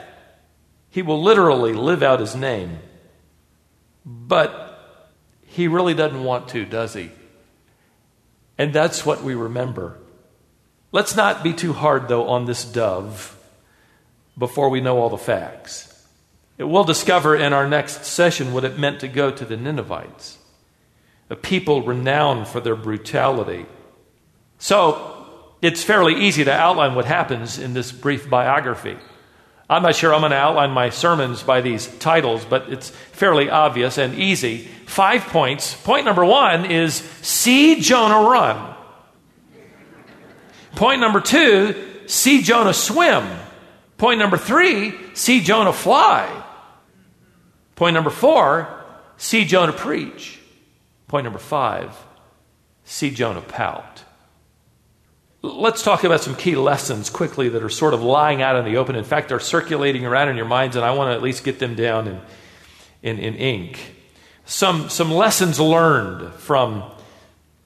He 0.92 1.02
will 1.02 1.22
literally 1.22 1.74
live 1.74 2.04
out 2.04 2.22
his 2.22 2.38
name. 2.38 2.80
But 4.06 5.12
he 5.44 5.68
really 5.68 5.94
doesn't 5.94 6.24
want 6.24 6.48
to, 6.50 6.64
does 6.64 6.94
he? 6.94 7.12
And 8.58 8.72
that's 8.72 9.06
what 9.06 9.22
we 9.22 9.36
remember. 9.36 9.98
Let's 10.94 11.18
not 11.18 11.44
be 11.44 11.52
too 11.52 11.74
hard, 11.74 12.08
though, 12.08 12.30
on 12.30 12.46
this 12.46 12.64
dove 12.64 13.38
before 14.38 14.70
we 14.70 14.80
know 14.80 15.00
all 15.00 15.10
the 15.10 15.18
facts. 15.18 16.08
We'll 16.58 16.86
discover 16.86 17.36
in 17.36 17.52
our 17.52 17.68
next 17.68 18.06
session 18.06 18.54
what 18.54 18.64
it 18.64 18.80
meant 18.80 19.02
to 19.02 19.10
go 19.10 19.32
to 19.32 19.44
the 19.44 19.58
Ninevites, 19.58 20.38
a 21.30 21.36
people 21.36 21.82
renowned 21.82 22.48
for 22.48 22.60
their 22.60 22.76
brutality. 22.76 23.66
So, 24.58 25.12
it's 25.62 25.84
fairly 25.84 26.26
easy 26.26 26.44
to 26.44 26.52
outline 26.54 26.96
what 26.96 27.06
happens 27.06 27.58
in 27.58 27.74
this 27.74 27.92
brief 27.92 28.30
biography. 28.30 28.98
I'm 29.68 29.82
not 29.82 29.96
sure 29.96 30.14
I'm 30.14 30.22
going 30.22 30.32
to 30.32 30.38
outline 30.38 30.70
my 30.72 30.90
sermons 30.92 31.42
by 31.42 31.62
these 31.62 31.88
titles, 31.98 32.46
but 32.46 32.72
it's 32.72 32.90
fairly 32.90 33.50
obvious 33.50 33.98
and 33.98 34.14
easy. 34.14 34.60
Five 34.86 35.24
points. 35.24 35.74
Point 35.84 36.06
number 36.06 36.24
one 36.24 36.66
is 36.66 36.96
see 37.22 37.82
Jonah 37.82 38.30
run. 38.30 38.76
Point 40.76 41.02
number 41.02 41.22
two, 41.22 41.74
see 42.06 42.44
Jonah 42.44 42.74
swim. 42.74 43.26
Point 43.98 44.20
number 44.20 44.38
three, 44.38 44.94
see 45.16 45.42
Jonah 45.42 45.74
fly. 45.74 46.44
Point 47.76 47.94
number 47.96 48.10
four, 48.10 48.84
see 49.18 49.46
Jonah 49.46 49.74
preach. 49.74 50.40
Point 51.08 51.24
number 51.24 51.40
five, 51.40 51.96
see 52.84 53.12
Jonah 53.12 53.42
pout. 53.42 54.04
Let's 55.42 55.84
talk 55.84 56.04
about 56.04 56.22
some 56.22 56.36
key 56.36 56.56
lessons 56.56 57.12
quickly 57.12 57.50
that 57.50 57.62
are 57.62 57.70
sort 57.70 57.94
of 57.94 58.02
lying 58.02 58.42
out 58.42 58.56
in 58.56 58.66
the 58.66 58.78
open. 58.78 58.96
In 58.96 59.04
fact, 59.04 59.30
they're 59.30 59.40
circulating 59.40 60.04
around 60.06 60.30
in 60.30 60.38
your 60.38 60.48
minds, 60.48 60.76
and 60.76 60.84
I 60.84 60.92
want 60.92 61.10
to 61.10 61.14
at 61.14 61.22
least 61.22 61.44
get 61.44 61.60
them 61.60 61.76
down 61.76 62.08
in, 62.08 62.22
in, 63.04 63.20
in 63.20 63.36
ink. 63.36 63.96
Some, 64.46 64.90
some 64.90 65.12
lessons 65.12 65.60
learned 65.60 66.34
from 66.34 66.84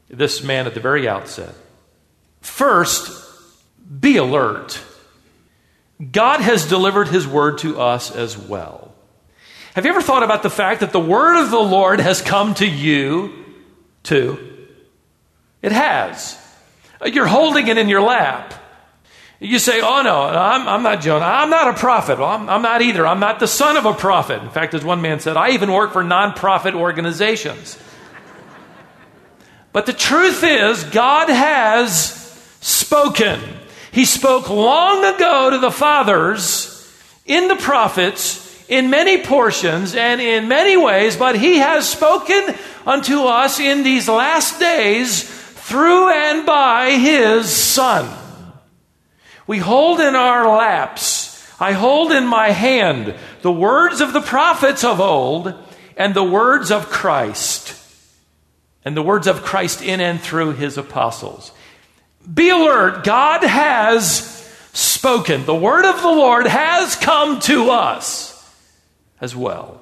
this 0.10 0.44
man 0.44 0.68
at 0.68 0.74
the 0.74 0.82
very 0.82 1.08
outset. 1.08 1.56
First, 2.42 3.10
be 4.00 4.18
alert. 4.18 4.82
God 6.12 6.42
has 6.42 6.68
delivered 6.68 7.08
his 7.08 7.28
word 7.28 7.60
to 7.60 7.80
us 7.80 8.14
as 8.14 8.38
well. 8.38 8.89
Have 9.76 9.86
you 9.86 9.92
ever 9.92 10.02
thought 10.02 10.24
about 10.24 10.44
the 10.44 10.50
fact 10.50 10.80
that 10.80 10.92
the 10.92 11.00
word 11.00 11.42
of 11.42 11.52
the 11.52 11.60
Lord 11.60 12.00
has 12.00 12.22
come 12.22 12.54
to 12.56 12.68
you 12.68 13.46
too? 14.04 14.68
It 15.62 15.72
has. 15.72 16.38
Uh, 17.02 17.08
you're 17.08 17.28
holding 17.28 17.68
it 17.68 17.78
in 17.78 17.88
your 17.88 18.02
lap. 18.02 18.54
You 19.40 19.60
say, 19.60 19.80
Oh, 19.82 20.02
no, 20.02 20.22
I'm, 20.24 20.68
I'm 20.68 20.84
not 20.84 21.02
Jonah. 21.02 21.26
I'm 21.26 21.50
not 21.50 21.70
a 21.70 21.74
prophet. 21.74 22.20
Well, 22.20 22.28
I'm, 22.28 22.50
I'm 22.50 22.62
not 22.62 22.82
either. 22.82 23.06
I'm 23.08 23.20
not 23.20 23.40
the 23.40 23.48
son 23.48 23.78
of 23.78 23.86
a 23.86 23.94
prophet. 23.94 24.42
In 24.42 24.50
fact, 24.50 24.74
as 24.74 24.84
one 24.84 25.02
man 25.02 25.20
said, 25.20 25.38
I 25.38 25.52
even 25.52 25.72
work 25.72 25.94
for 25.94 26.04
nonprofit 26.04 26.74
organizations. 26.74 27.78
But 29.72 29.86
the 29.86 29.94
truth 29.94 30.44
is, 30.44 30.84
God 30.84 31.30
has 31.30 32.12
spoken. 32.60 33.40
He 33.92 34.06
spoke 34.06 34.50
long 34.50 35.06
ago 35.06 35.52
to 35.52 35.60
the 35.60 35.72
fathers 35.72 36.76
in 37.26 37.48
the 37.48 37.56
prophets 37.56 38.49
in 38.70 38.92
many 38.92 39.24
portions 39.24 39.96
and 39.96 40.22
in 40.22 40.48
many 40.48 40.78
ways, 40.78 41.18
but 41.18 41.36
He 41.36 41.58
has 41.58 41.90
spoken 41.90 42.56
unto 42.86 43.24
us 43.24 43.60
in 43.60 43.84
these 43.84 44.08
last 44.08 44.60
days 44.60 45.24
through 45.24 46.10
and 46.12 46.46
by 46.46 46.92
His 46.92 47.52
Son. 47.52 48.16
We 49.48 49.58
hold 49.58 50.00
in 50.00 50.16
our 50.16 50.48
laps, 50.56 51.28
I 51.60 51.74
hold 51.74 52.12
in 52.12 52.28
my 52.28 52.52
hand 52.52 53.16
the 53.42 53.52
words 53.52 54.00
of 54.00 54.14
the 54.14 54.22
prophets 54.22 54.84
of 54.84 55.02
old 55.02 55.54
and 55.98 56.14
the 56.14 56.24
words 56.24 56.72
of 56.72 56.90
Christ, 56.90 57.76
and 58.86 58.96
the 58.96 59.02
words 59.02 59.28
of 59.28 59.44
Christ 59.44 59.82
in 59.82 60.00
and 60.00 60.22
through 60.22 60.54
His 60.54 60.78
apostles. 60.78 61.52
Be 62.32 62.50
alert. 62.50 63.04
God 63.04 63.44
has 63.44 64.38
spoken. 64.74 65.46
The 65.46 65.56
word 65.56 65.86
of 65.86 66.02
the 66.04 66.08
Lord 66.08 66.46
has 66.46 66.96
come 66.96 67.40
to 67.42 67.72
us 67.72 68.29
as 69.22 69.36
well. 69.36 69.82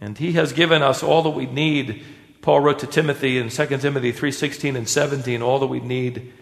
And 0.00 0.16
he 0.16 0.32
has 0.32 0.52
given 0.52 0.82
us 0.82 1.02
all 1.02 1.22
that 1.22 1.30
we 1.30 1.46
need. 1.46 2.02
Paul 2.40 2.60
wrote 2.60 2.78
to 2.80 2.86
Timothy 2.86 3.38
in 3.38 3.50
2 3.50 3.80
Timothy 3.80 4.12
3:16 4.12 4.76
and 4.76 4.88
17 4.88 5.42
all 5.42 5.58
that 5.58 5.66
we 5.66 5.80
need 5.80 6.32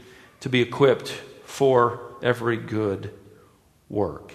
to 0.41 0.49
be 0.49 0.61
equipped 0.61 1.09
for 1.45 2.01
every 2.23 2.57
good 2.57 3.13
work. 3.89 4.35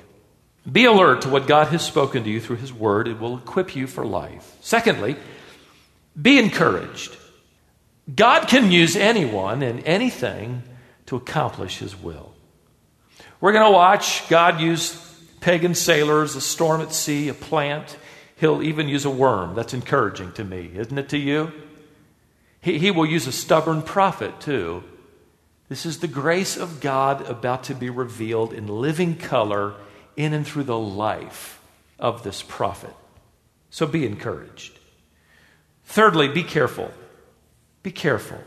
Be 0.69 0.85
alert 0.85 1.21
to 1.21 1.29
what 1.29 1.47
God 1.47 1.67
has 1.67 1.85
spoken 1.85 2.23
to 2.23 2.29
you 2.29 2.39
through 2.39 2.57
his 2.57 2.73
word. 2.73 3.07
It 3.07 3.19
will 3.19 3.37
equip 3.37 3.75
you 3.75 3.87
for 3.87 4.05
life. 4.05 4.55
Secondly, 4.61 5.17
be 6.19 6.39
encouraged. 6.39 7.17
God 8.13 8.47
can 8.47 8.71
use 8.71 8.95
anyone 8.95 9.61
and 9.61 9.85
anything 9.85 10.63
to 11.05 11.15
accomplish 11.15 11.79
his 11.79 11.95
will. 11.95 12.33
We're 13.41 13.51
going 13.51 13.65
to 13.65 13.71
watch 13.71 14.27
God 14.29 14.61
use 14.61 14.93
pagan 15.43 15.75
sailors, 15.75 16.37
a 16.37 16.41
storm 16.41 16.79
at 16.79 16.93
sea, 16.93 17.27
a 17.27 17.33
plant. 17.33 17.97
He'll 18.37 18.63
even 18.63 18.87
use 18.87 19.03
a 19.03 19.09
worm. 19.09 19.55
That's 19.55 19.73
encouraging 19.73 20.31
to 20.33 20.43
me, 20.45 20.71
isn't 20.73 20.97
it 20.97 21.09
to 21.09 21.17
you? 21.17 21.51
He, 22.61 22.79
he 22.79 22.91
will 22.91 23.05
use 23.05 23.27
a 23.27 23.33
stubborn 23.33 23.81
prophet, 23.81 24.39
too. 24.39 24.85
This 25.67 25.85
is 25.85 25.99
the 25.99 26.07
grace 26.07 26.55
of 26.55 26.79
God 26.79 27.27
about 27.27 27.65
to 27.65 27.75
be 27.75 27.89
revealed 27.89 28.53
in 28.53 28.67
living 28.67 29.17
color 29.17 29.73
in 30.15 30.33
and 30.33 30.47
through 30.47 30.63
the 30.63 30.79
life 30.79 31.61
of 31.99 32.23
this 32.23 32.41
prophet. 32.41 32.95
So 33.69 33.85
be 33.85 34.05
encouraged. 34.05 34.79
Thirdly, 35.83 36.29
be 36.29 36.43
careful. 36.43 36.89
Be 37.81 37.91
careful. 37.91 38.39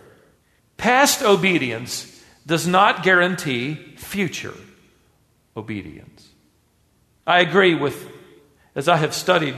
Past 0.78 1.22
obedience 1.22 2.22
does 2.46 2.66
not 2.66 3.02
guarantee 3.02 3.74
future 3.96 4.54
obedience. 5.54 6.30
I 7.26 7.40
agree 7.40 7.74
with, 7.74 8.08
as 8.74 8.88
I 8.88 8.96
have 8.96 9.14
studied, 9.14 9.56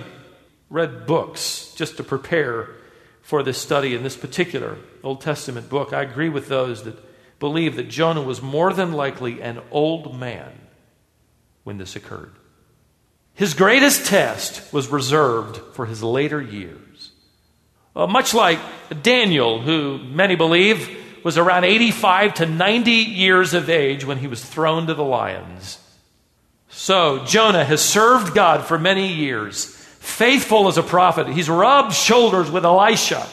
read 0.70 1.06
books 1.06 1.74
just 1.76 1.96
to 1.98 2.04
prepare 2.04 2.70
for 3.28 3.42
this 3.42 3.60
study 3.60 3.94
in 3.94 4.02
this 4.02 4.16
particular 4.16 4.78
Old 5.02 5.20
Testament 5.20 5.68
book, 5.68 5.92
I 5.92 6.00
agree 6.00 6.30
with 6.30 6.48
those 6.48 6.84
that 6.84 6.96
believe 7.38 7.76
that 7.76 7.90
Jonah 7.90 8.22
was 8.22 8.40
more 8.40 8.72
than 8.72 8.92
likely 8.92 9.42
an 9.42 9.60
old 9.70 10.18
man 10.18 10.50
when 11.64 11.76
this 11.76 11.94
occurred. 11.94 12.32
His 13.34 13.52
greatest 13.52 14.06
test 14.06 14.72
was 14.72 14.88
reserved 14.88 15.60
for 15.74 15.84
his 15.84 16.02
later 16.02 16.40
years. 16.40 17.12
Uh, 17.94 18.06
much 18.06 18.32
like 18.32 18.58
Daniel, 19.02 19.60
who 19.60 19.98
many 19.98 20.34
believe 20.34 21.22
was 21.22 21.36
around 21.36 21.64
85 21.64 22.32
to 22.34 22.46
90 22.46 22.90
years 22.90 23.52
of 23.52 23.68
age 23.68 24.06
when 24.06 24.16
he 24.16 24.26
was 24.26 24.42
thrown 24.42 24.86
to 24.86 24.94
the 24.94 25.04
lions. 25.04 25.78
So, 26.70 27.24
Jonah 27.24 27.64
has 27.64 27.82
served 27.82 28.34
God 28.34 28.64
for 28.66 28.78
many 28.78 29.14
years, 29.14 29.64
faithful 30.00 30.68
as 30.68 30.78
a 30.78 30.82
prophet. 30.82 31.28
He's 31.28 31.48
rubbed 31.48 31.94
shoulders 31.94 32.50
with 32.50 32.64
Elisha. 32.64 33.26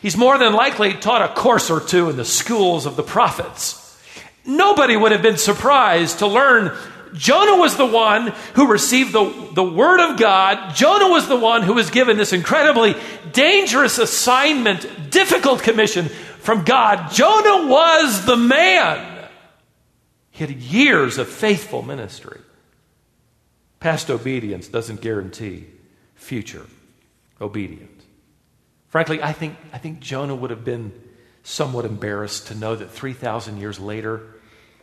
He's 0.00 0.16
more 0.16 0.38
than 0.38 0.52
likely 0.52 0.94
taught 0.94 1.22
a 1.22 1.34
course 1.34 1.70
or 1.70 1.80
two 1.80 2.10
in 2.10 2.16
the 2.16 2.24
schools 2.24 2.86
of 2.86 2.96
the 2.96 3.02
prophets. 3.02 3.82
Nobody 4.44 4.96
would 4.96 5.12
have 5.12 5.22
been 5.22 5.36
surprised 5.36 6.20
to 6.20 6.26
learn 6.26 6.76
Jonah 7.14 7.56
was 7.56 7.76
the 7.76 7.86
one 7.86 8.32
who 8.54 8.70
received 8.70 9.12
the, 9.12 9.50
the 9.54 9.64
word 9.64 10.00
of 10.00 10.18
God. 10.18 10.74
Jonah 10.74 11.08
was 11.08 11.26
the 11.28 11.36
one 11.36 11.62
who 11.62 11.72
was 11.72 11.90
given 11.90 12.16
this 12.16 12.32
incredibly 12.32 12.94
dangerous 13.32 13.98
assignment, 13.98 15.10
difficult 15.10 15.62
commission 15.62 16.08
from 16.40 16.64
God. 16.64 17.10
Jonah 17.12 17.68
was 17.68 18.26
the 18.26 18.36
man. 18.36 19.28
He 20.30 20.44
had 20.44 20.54
years 20.54 21.16
of 21.18 21.28
faithful 21.28 21.82
ministry. 21.82 22.40
Past 23.80 24.10
obedience 24.10 24.68
doesn't 24.68 25.00
guarantee 25.00 25.66
future 26.14 26.66
obedience. 27.40 28.04
Frankly, 28.88 29.22
I 29.22 29.32
think, 29.32 29.56
I 29.72 29.78
think 29.78 30.00
Jonah 30.00 30.34
would 30.34 30.50
have 30.50 30.64
been 30.64 30.92
somewhat 31.42 31.84
embarrassed 31.84 32.48
to 32.48 32.54
know 32.54 32.74
that 32.74 32.90
3,000 32.90 33.58
years 33.58 33.78
later, 33.78 34.22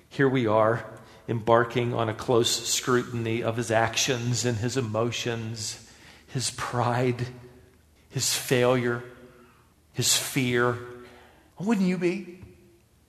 here 0.09 0.29
we 0.29 0.47
are 0.47 0.85
embarking 1.27 1.93
on 1.93 2.09
a 2.09 2.13
close 2.13 2.67
scrutiny 2.67 3.41
of 3.41 3.57
his 3.57 3.71
actions 3.71 4.45
and 4.45 4.57
his 4.57 4.77
emotions, 4.77 5.89
his 6.27 6.51
pride, 6.51 7.27
his 8.09 8.33
failure, 8.33 9.03
his 9.93 10.15
fear. 10.15 10.77
Wouldn't 11.59 11.87
you 11.87 11.97
be? 11.97 12.39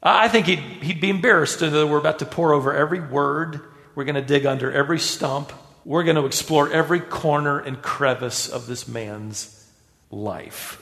I 0.03 0.29
think 0.29 0.47
he'd, 0.47 0.59
he'd 0.59 1.01
be 1.01 1.11
embarrassed 1.11 1.59
to 1.61 1.71
know 1.71 1.81
that 1.81 1.87
we're 1.87 1.99
about 1.99 2.19
to 2.21 2.27
pour 2.27 2.53
over 2.53 2.75
every 2.75 3.01
word. 3.01 3.61
We're 3.95 4.05
going 4.05 4.15
to 4.17 4.23
dig 4.23 4.47
under 4.47 4.71
every 4.71 4.99
stump. 4.99 5.53
We're 5.85 6.05
going 6.05 6.17
to 6.17 6.27
explore 6.27 6.73
every 6.73 7.01
corner 7.01 7.59
and 7.59 7.81
crevice 7.83 8.49
of 8.49 8.67
this 8.67 8.89
man's 8.89 9.71
life. 10.11 10.81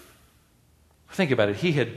Think 1.11 1.31
about 1.31 1.49
it. 1.49 1.57
He 1.57 1.73
had, 1.73 1.93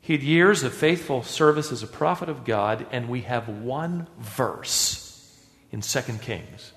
he 0.00 0.12
had 0.12 0.22
years 0.22 0.62
of 0.62 0.74
faithful 0.74 1.22
service 1.22 1.72
as 1.72 1.82
a 1.82 1.86
prophet 1.86 2.28
of 2.28 2.44
God, 2.44 2.86
and 2.92 3.08
we 3.08 3.22
have 3.22 3.48
one 3.48 4.06
verse 4.18 5.38
in 5.72 5.80
2 5.80 6.00
Kings. 6.20 6.72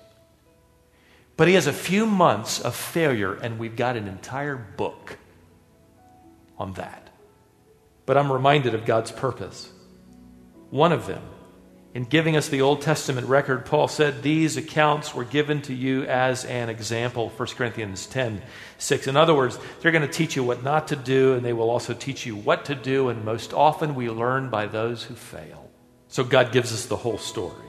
But 1.36 1.48
he 1.48 1.54
has 1.54 1.66
a 1.66 1.72
few 1.72 2.06
months 2.06 2.60
of 2.60 2.74
failure, 2.74 3.34
and 3.34 3.58
we've 3.58 3.76
got 3.76 3.96
an 3.96 4.08
entire 4.08 4.56
book 4.56 5.18
on 6.58 6.74
that. 6.74 7.10
But 8.06 8.16
I'm 8.16 8.32
reminded 8.32 8.74
of 8.74 8.84
God's 8.84 9.12
purpose. 9.12 9.70
One 10.70 10.92
of 10.92 11.06
them 11.06 11.22
in 11.94 12.04
giving 12.04 12.36
us 12.36 12.48
the 12.48 12.62
Old 12.62 12.80
Testament 12.80 13.26
record, 13.26 13.66
Paul 13.66 13.86
said, 13.86 14.22
These 14.22 14.56
accounts 14.56 15.14
were 15.14 15.24
given 15.24 15.60
to 15.62 15.74
you 15.74 16.04
as 16.04 16.46
an 16.46 16.70
example, 16.70 17.28
1 17.28 17.48
Corinthians 17.50 18.06
10 18.06 18.40
6. 18.78 19.06
In 19.06 19.16
other 19.16 19.34
words, 19.34 19.58
they're 19.80 19.92
going 19.92 20.06
to 20.06 20.12
teach 20.12 20.34
you 20.34 20.42
what 20.42 20.62
not 20.62 20.88
to 20.88 20.96
do, 20.96 21.34
and 21.34 21.44
they 21.44 21.52
will 21.52 21.68
also 21.68 21.92
teach 21.92 22.24
you 22.24 22.34
what 22.34 22.64
to 22.66 22.74
do, 22.74 23.10
and 23.10 23.24
most 23.24 23.52
often 23.52 23.94
we 23.94 24.08
learn 24.08 24.48
by 24.48 24.66
those 24.66 25.02
who 25.02 25.14
fail. 25.14 25.70
So 26.08 26.24
God 26.24 26.50
gives 26.50 26.72
us 26.72 26.86
the 26.86 26.96
whole 26.96 27.18
story. 27.18 27.68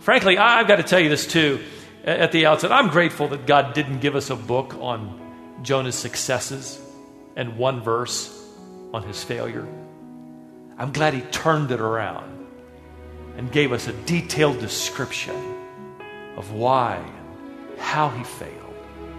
Frankly, 0.00 0.36
I've 0.36 0.66
got 0.66 0.76
to 0.76 0.82
tell 0.82 1.00
you 1.00 1.08
this 1.08 1.26
too 1.26 1.60
at 2.04 2.32
the 2.32 2.46
outset. 2.46 2.72
I'm 2.72 2.88
grateful 2.88 3.28
that 3.28 3.46
God 3.46 3.72
didn't 3.72 4.00
give 4.00 4.16
us 4.16 4.30
a 4.30 4.36
book 4.36 4.74
on 4.80 5.60
Jonah's 5.62 5.94
successes 5.94 6.80
and 7.36 7.56
one 7.56 7.82
verse 7.82 8.30
on 8.92 9.04
his 9.04 9.22
failure. 9.22 9.66
I'm 10.76 10.92
glad 10.92 11.14
he 11.14 11.20
turned 11.20 11.70
it 11.70 11.80
around 11.80 12.33
and 13.36 13.50
gave 13.50 13.72
us 13.72 13.88
a 13.88 13.92
detailed 14.04 14.58
description 14.58 15.36
of 16.36 16.52
why 16.52 16.96
and 16.96 17.78
how 17.78 18.08
he 18.10 18.24
failed 18.24 18.74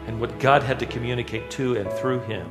and 0.08 0.20
what 0.20 0.40
God 0.40 0.64
had 0.64 0.80
to 0.80 0.86
communicate 0.86 1.52
to 1.52 1.76
and 1.76 1.92
through 1.94 2.20
him 2.22 2.48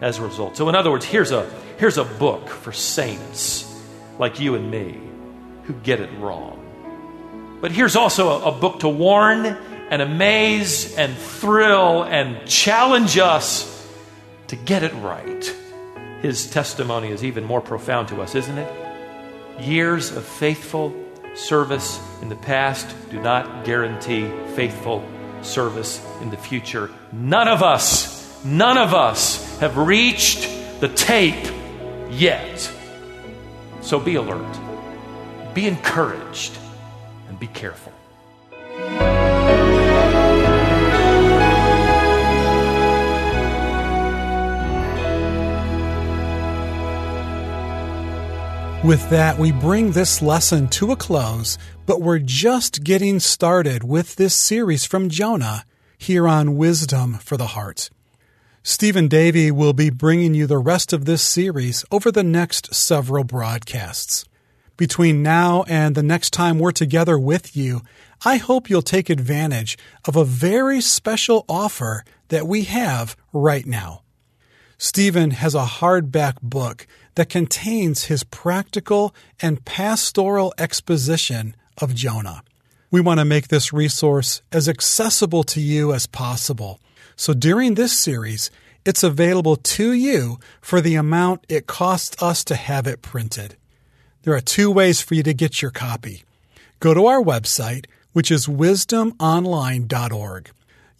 as 0.00 0.18
a 0.18 0.22
result. 0.22 0.56
So, 0.56 0.68
in 0.68 0.74
other 0.74 0.90
words, 0.90 1.04
here's 1.04 1.30
a, 1.30 1.48
here's 1.78 1.98
a 1.98 2.04
book 2.04 2.48
for 2.48 2.72
saints 2.72 3.64
like 4.18 4.40
you 4.40 4.54
and 4.54 4.70
me 4.70 5.00
who 5.64 5.74
get 5.74 6.00
it 6.00 6.10
wrong. 6.18 7.58
But 7.60 7.72
here's 7.72 7.96
also 7.96 8.28
a, 8.28 8.48
a 8.48 8.52
book 8.52 8.80
to 8.80 8.88
warn 8.88 9.46
and 9.46 10.02
amaze 10.02 10.96
and 10.96 11.16
thrill 11.16 12.04
and 12.04 12.46
challenge 12.48 13.18
us 13.18 13.74
to 14.48 14.56
get 14.56 14.82
it 14.82 14.92
right. 14.94 15.54
His 16.22 16.50
testimony 16.50 17.08
is 17.08 17.24
even 17.24 17.44
more 17.44 17.60
profound 17.60 18.08
to 18.08 18.20
us, 18.22 18.34
isn't 18.34 18.58
it? 18.58 18.87
Years 19.60 20.12
of 20.12 20.24
faithful 20.24 20.94
service 21.34 22.00
in 22.22 22.28
the 22.28 22.36
past 22.36 22.94
do 23.10 23.20
not 23.20 23.64
guarantee 23.64 24.30
faithful 24.54 25.04
service 25.42 26.04
in 26.20 26.30
the 26.30 26.36
future. 26.36 26.90
None 27.12 27.48
of 27.48 27.62
us, 27.62 28.44
none 28.44 28.78
of 28.78 28.94
us 28.94 29.58
have 29.58 29.76
reached 29.76 30.48
the 30.80 30.88
tape 30.88 31.52
yet. 32.10 32.70
So 33.80 33.98
be 33.98 34.14
alert, 34.14 34.58
be 35.54 35.66
encouraged, 35.66 36.56
and 37.28 37.38
be 37.38 37.48
careful. 37.48 37.92
With 48.84 49.10
that, 49.10 49.38
we 49.38 49.50
bring 49.50 49.90
this 49.90 50.22
lesson 50.22 50.68
to 50.68 50.92
a 50.92 50.96
close, 50.96 51.58
but 51.84 52.00
we're 52.00 52.20
just 52.20 52.84
getting 52.84 53.18
started 53.18 53.82
with 53.82 54.14
this 54.14 54.36
series 54.36 54.84
from 54.84 55.08
Jonah 55.08 55.64
here 55.98 56.28
on 56.28 56.56
Wisdom 56.56 57.14
for 57.14 57.36
the 57.36 57.48
Heart. 57.48 57.90
Stephen 58.62 59.08
Davey 59.08 59.50
will 59.50 59.72
be 59.72 59.90
bringing 59.90 60.32
you 60.32 60.46
the 60.46 60.58
rest 60.58 60.92
of 60.92 61.06
this 61.06 61.22
series 61.22 61.84
over 61.90 62.12
the 62.12 62.22
next 62.22 62.72
several 62.72 63.24
broadcasts. 63.24 64.24
Between 64.76 65.24
now 65.24 65.64
and 65.66 65.96
the 65.96 66.02
next 66.04 66.30
time 66.30 66.60
we're 66.60 66.70
together 66.70 67.18
with 67.18 67.56
you, 67.56 67.82
I 68.24 68.36
hope 68.36 68.70
you'll 68.70 68.82
take 68.82 69.10
advantage 69.10 69.76
of 70.06 70.14
a 70.14 70.24
very 70.24 70.80
special 70.80 71.44
offer 71.48 72.04
that 72.28 72.46
we 72.46 72.62
have 72.64 73.16
right 73.32 73.66
now. 73.66 74.02
Stephen 74.80 75.32
has 75.32 75.56
a 75.56 75.64
hardback 75.64 76.40
book 76.40 76.86
that 77.16 77.28
contains 77.28 78.04
his 78.04 78.22
practical 78.22 79.12
and 79.42 79.64
pastoral 79.64 80.54
exposition 80.56 81.56
of 81.78 81.96
Jonah. 81.96 82.44
We 82.88 83.00
want 83.00 83.18
to 83.18 83.24
make 83.24 83.48
this 83.48 83.72
resource 83.72 84.40
as 84.52 84.68
accessible 84.68 85.42
to 85.44 85.60
you 85.60 85.92
as 85.92 86.06
possible. 86.06 86.78
So 87.16 87.34
during 87.34 87.74
this 87.74 87.92
series, 87.92 88.52
it's 88.84 89.02
available 89.02 89.56
to 89.56 89.92
you 89.92 90.38
for 90.60 90.80
the 90.80 90.94
amount 90.94 91.44
it 91.48 91.66
costs 91.66 92.22
us 92.22 92.44
to 92.44 92.54
have 92.54 92.86
it 92.86 93.02
printed. 93.02 93.56
There 94.22 94.34
are 94.34 94.40
two 94.40 94.70
ways 94.70 95.00
for 95.00 95.14
you 95.14 95.24
to 95.24 95.34
get 95.34 95.60
your 95.60 95.72
copy. 95.72 96.22
Go 96.78 96.94
to 96.94 97.06
our 97.06 97.20
website, 97.20 97.86
which 98.12 98.30
is 98.30 98.46
wisdomonline.org. 98.46 100.50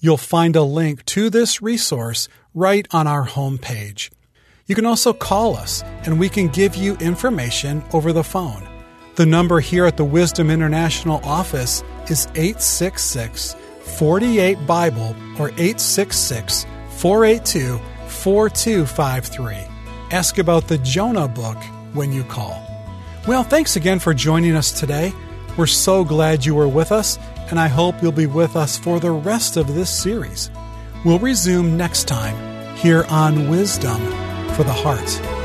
You'll 0.01 0.17
find 0.17 0.57
a 0.57 0.63
link 0.63 1.05
to 1.07 1.31
this 1.31 1.63
resource 1.63 2.29
right 2.59 2.87
on 2.91 3.07
our 3.07 3.25
homepage. 3.25 4.11
You 4.67 4.75
can 4.75 4.85
also 4.85 5.13
call 5.13 5.57
us 5.57 5.83
and 6.05 6.19
we 6.19 6.29
can 6.29 6.49
give 6.49 6.75
you 6.75 6.97
information 6.97 7.85
over 7.93 8.13
the 8.13 8.25
phone. 8.25 8.69
The 9.15 9.27
number 9.27 9.61
here 9.61 9.87
at 9.87 9.97
the 9.97 10.05
Wisdom 10.05 10.51
International 10.51 11.21
office 11.25 11.83
is 12.09 12.27
866 12.35 13.55
48 13.99 14.67
Bible 14.67 15.15
or 15.39 15.49
866 15.51 16.67
482 16.91 17.79
4253. 18.09 19.57
Ask 20.11 20.39
about 20.39 20.67
the 20.67 20.79
Jonah 20.79 21.29
book 21.29 21.57
when 21.95 22.13
you 22.13 22.25
call. 22.25 22.65
Well, 23.27 23.45
thanks 23.45 23.77
again 23.77 23.99
for 23.99 24.15
joining 24.15 24.57
us 24.57 24.73
today. 24.73 25.13
We're 25.57 25.67
so 25.67 26.05
glad 26.05 26.45
you 26.45 26.55
were 26.55 26.69
with 26.69 26.93
us, 26.93 27.19
and 27.51 27.59
I 27.59 27.69
hope 27.69 28.03
you'll 28.03 28.13
be 28.13 28.27
with 28.27 28.57
us 28.57 28.79
for 28.79 29.01
the 29.01 29.11
rest 29.11 29.57
of 29.57 29.75
this 29.75 29.91
series. 29.91 30.51
We'll 31.05 31.19
resume 31.21 31.77
next 31.77 32.09
time 32.09 32.77
here 32.77 33.05
on 33.09 33.49
Wisdom 33.49 34.01
for 34.55 34.65
the 34.65 34.73
heart. 34.73 35.38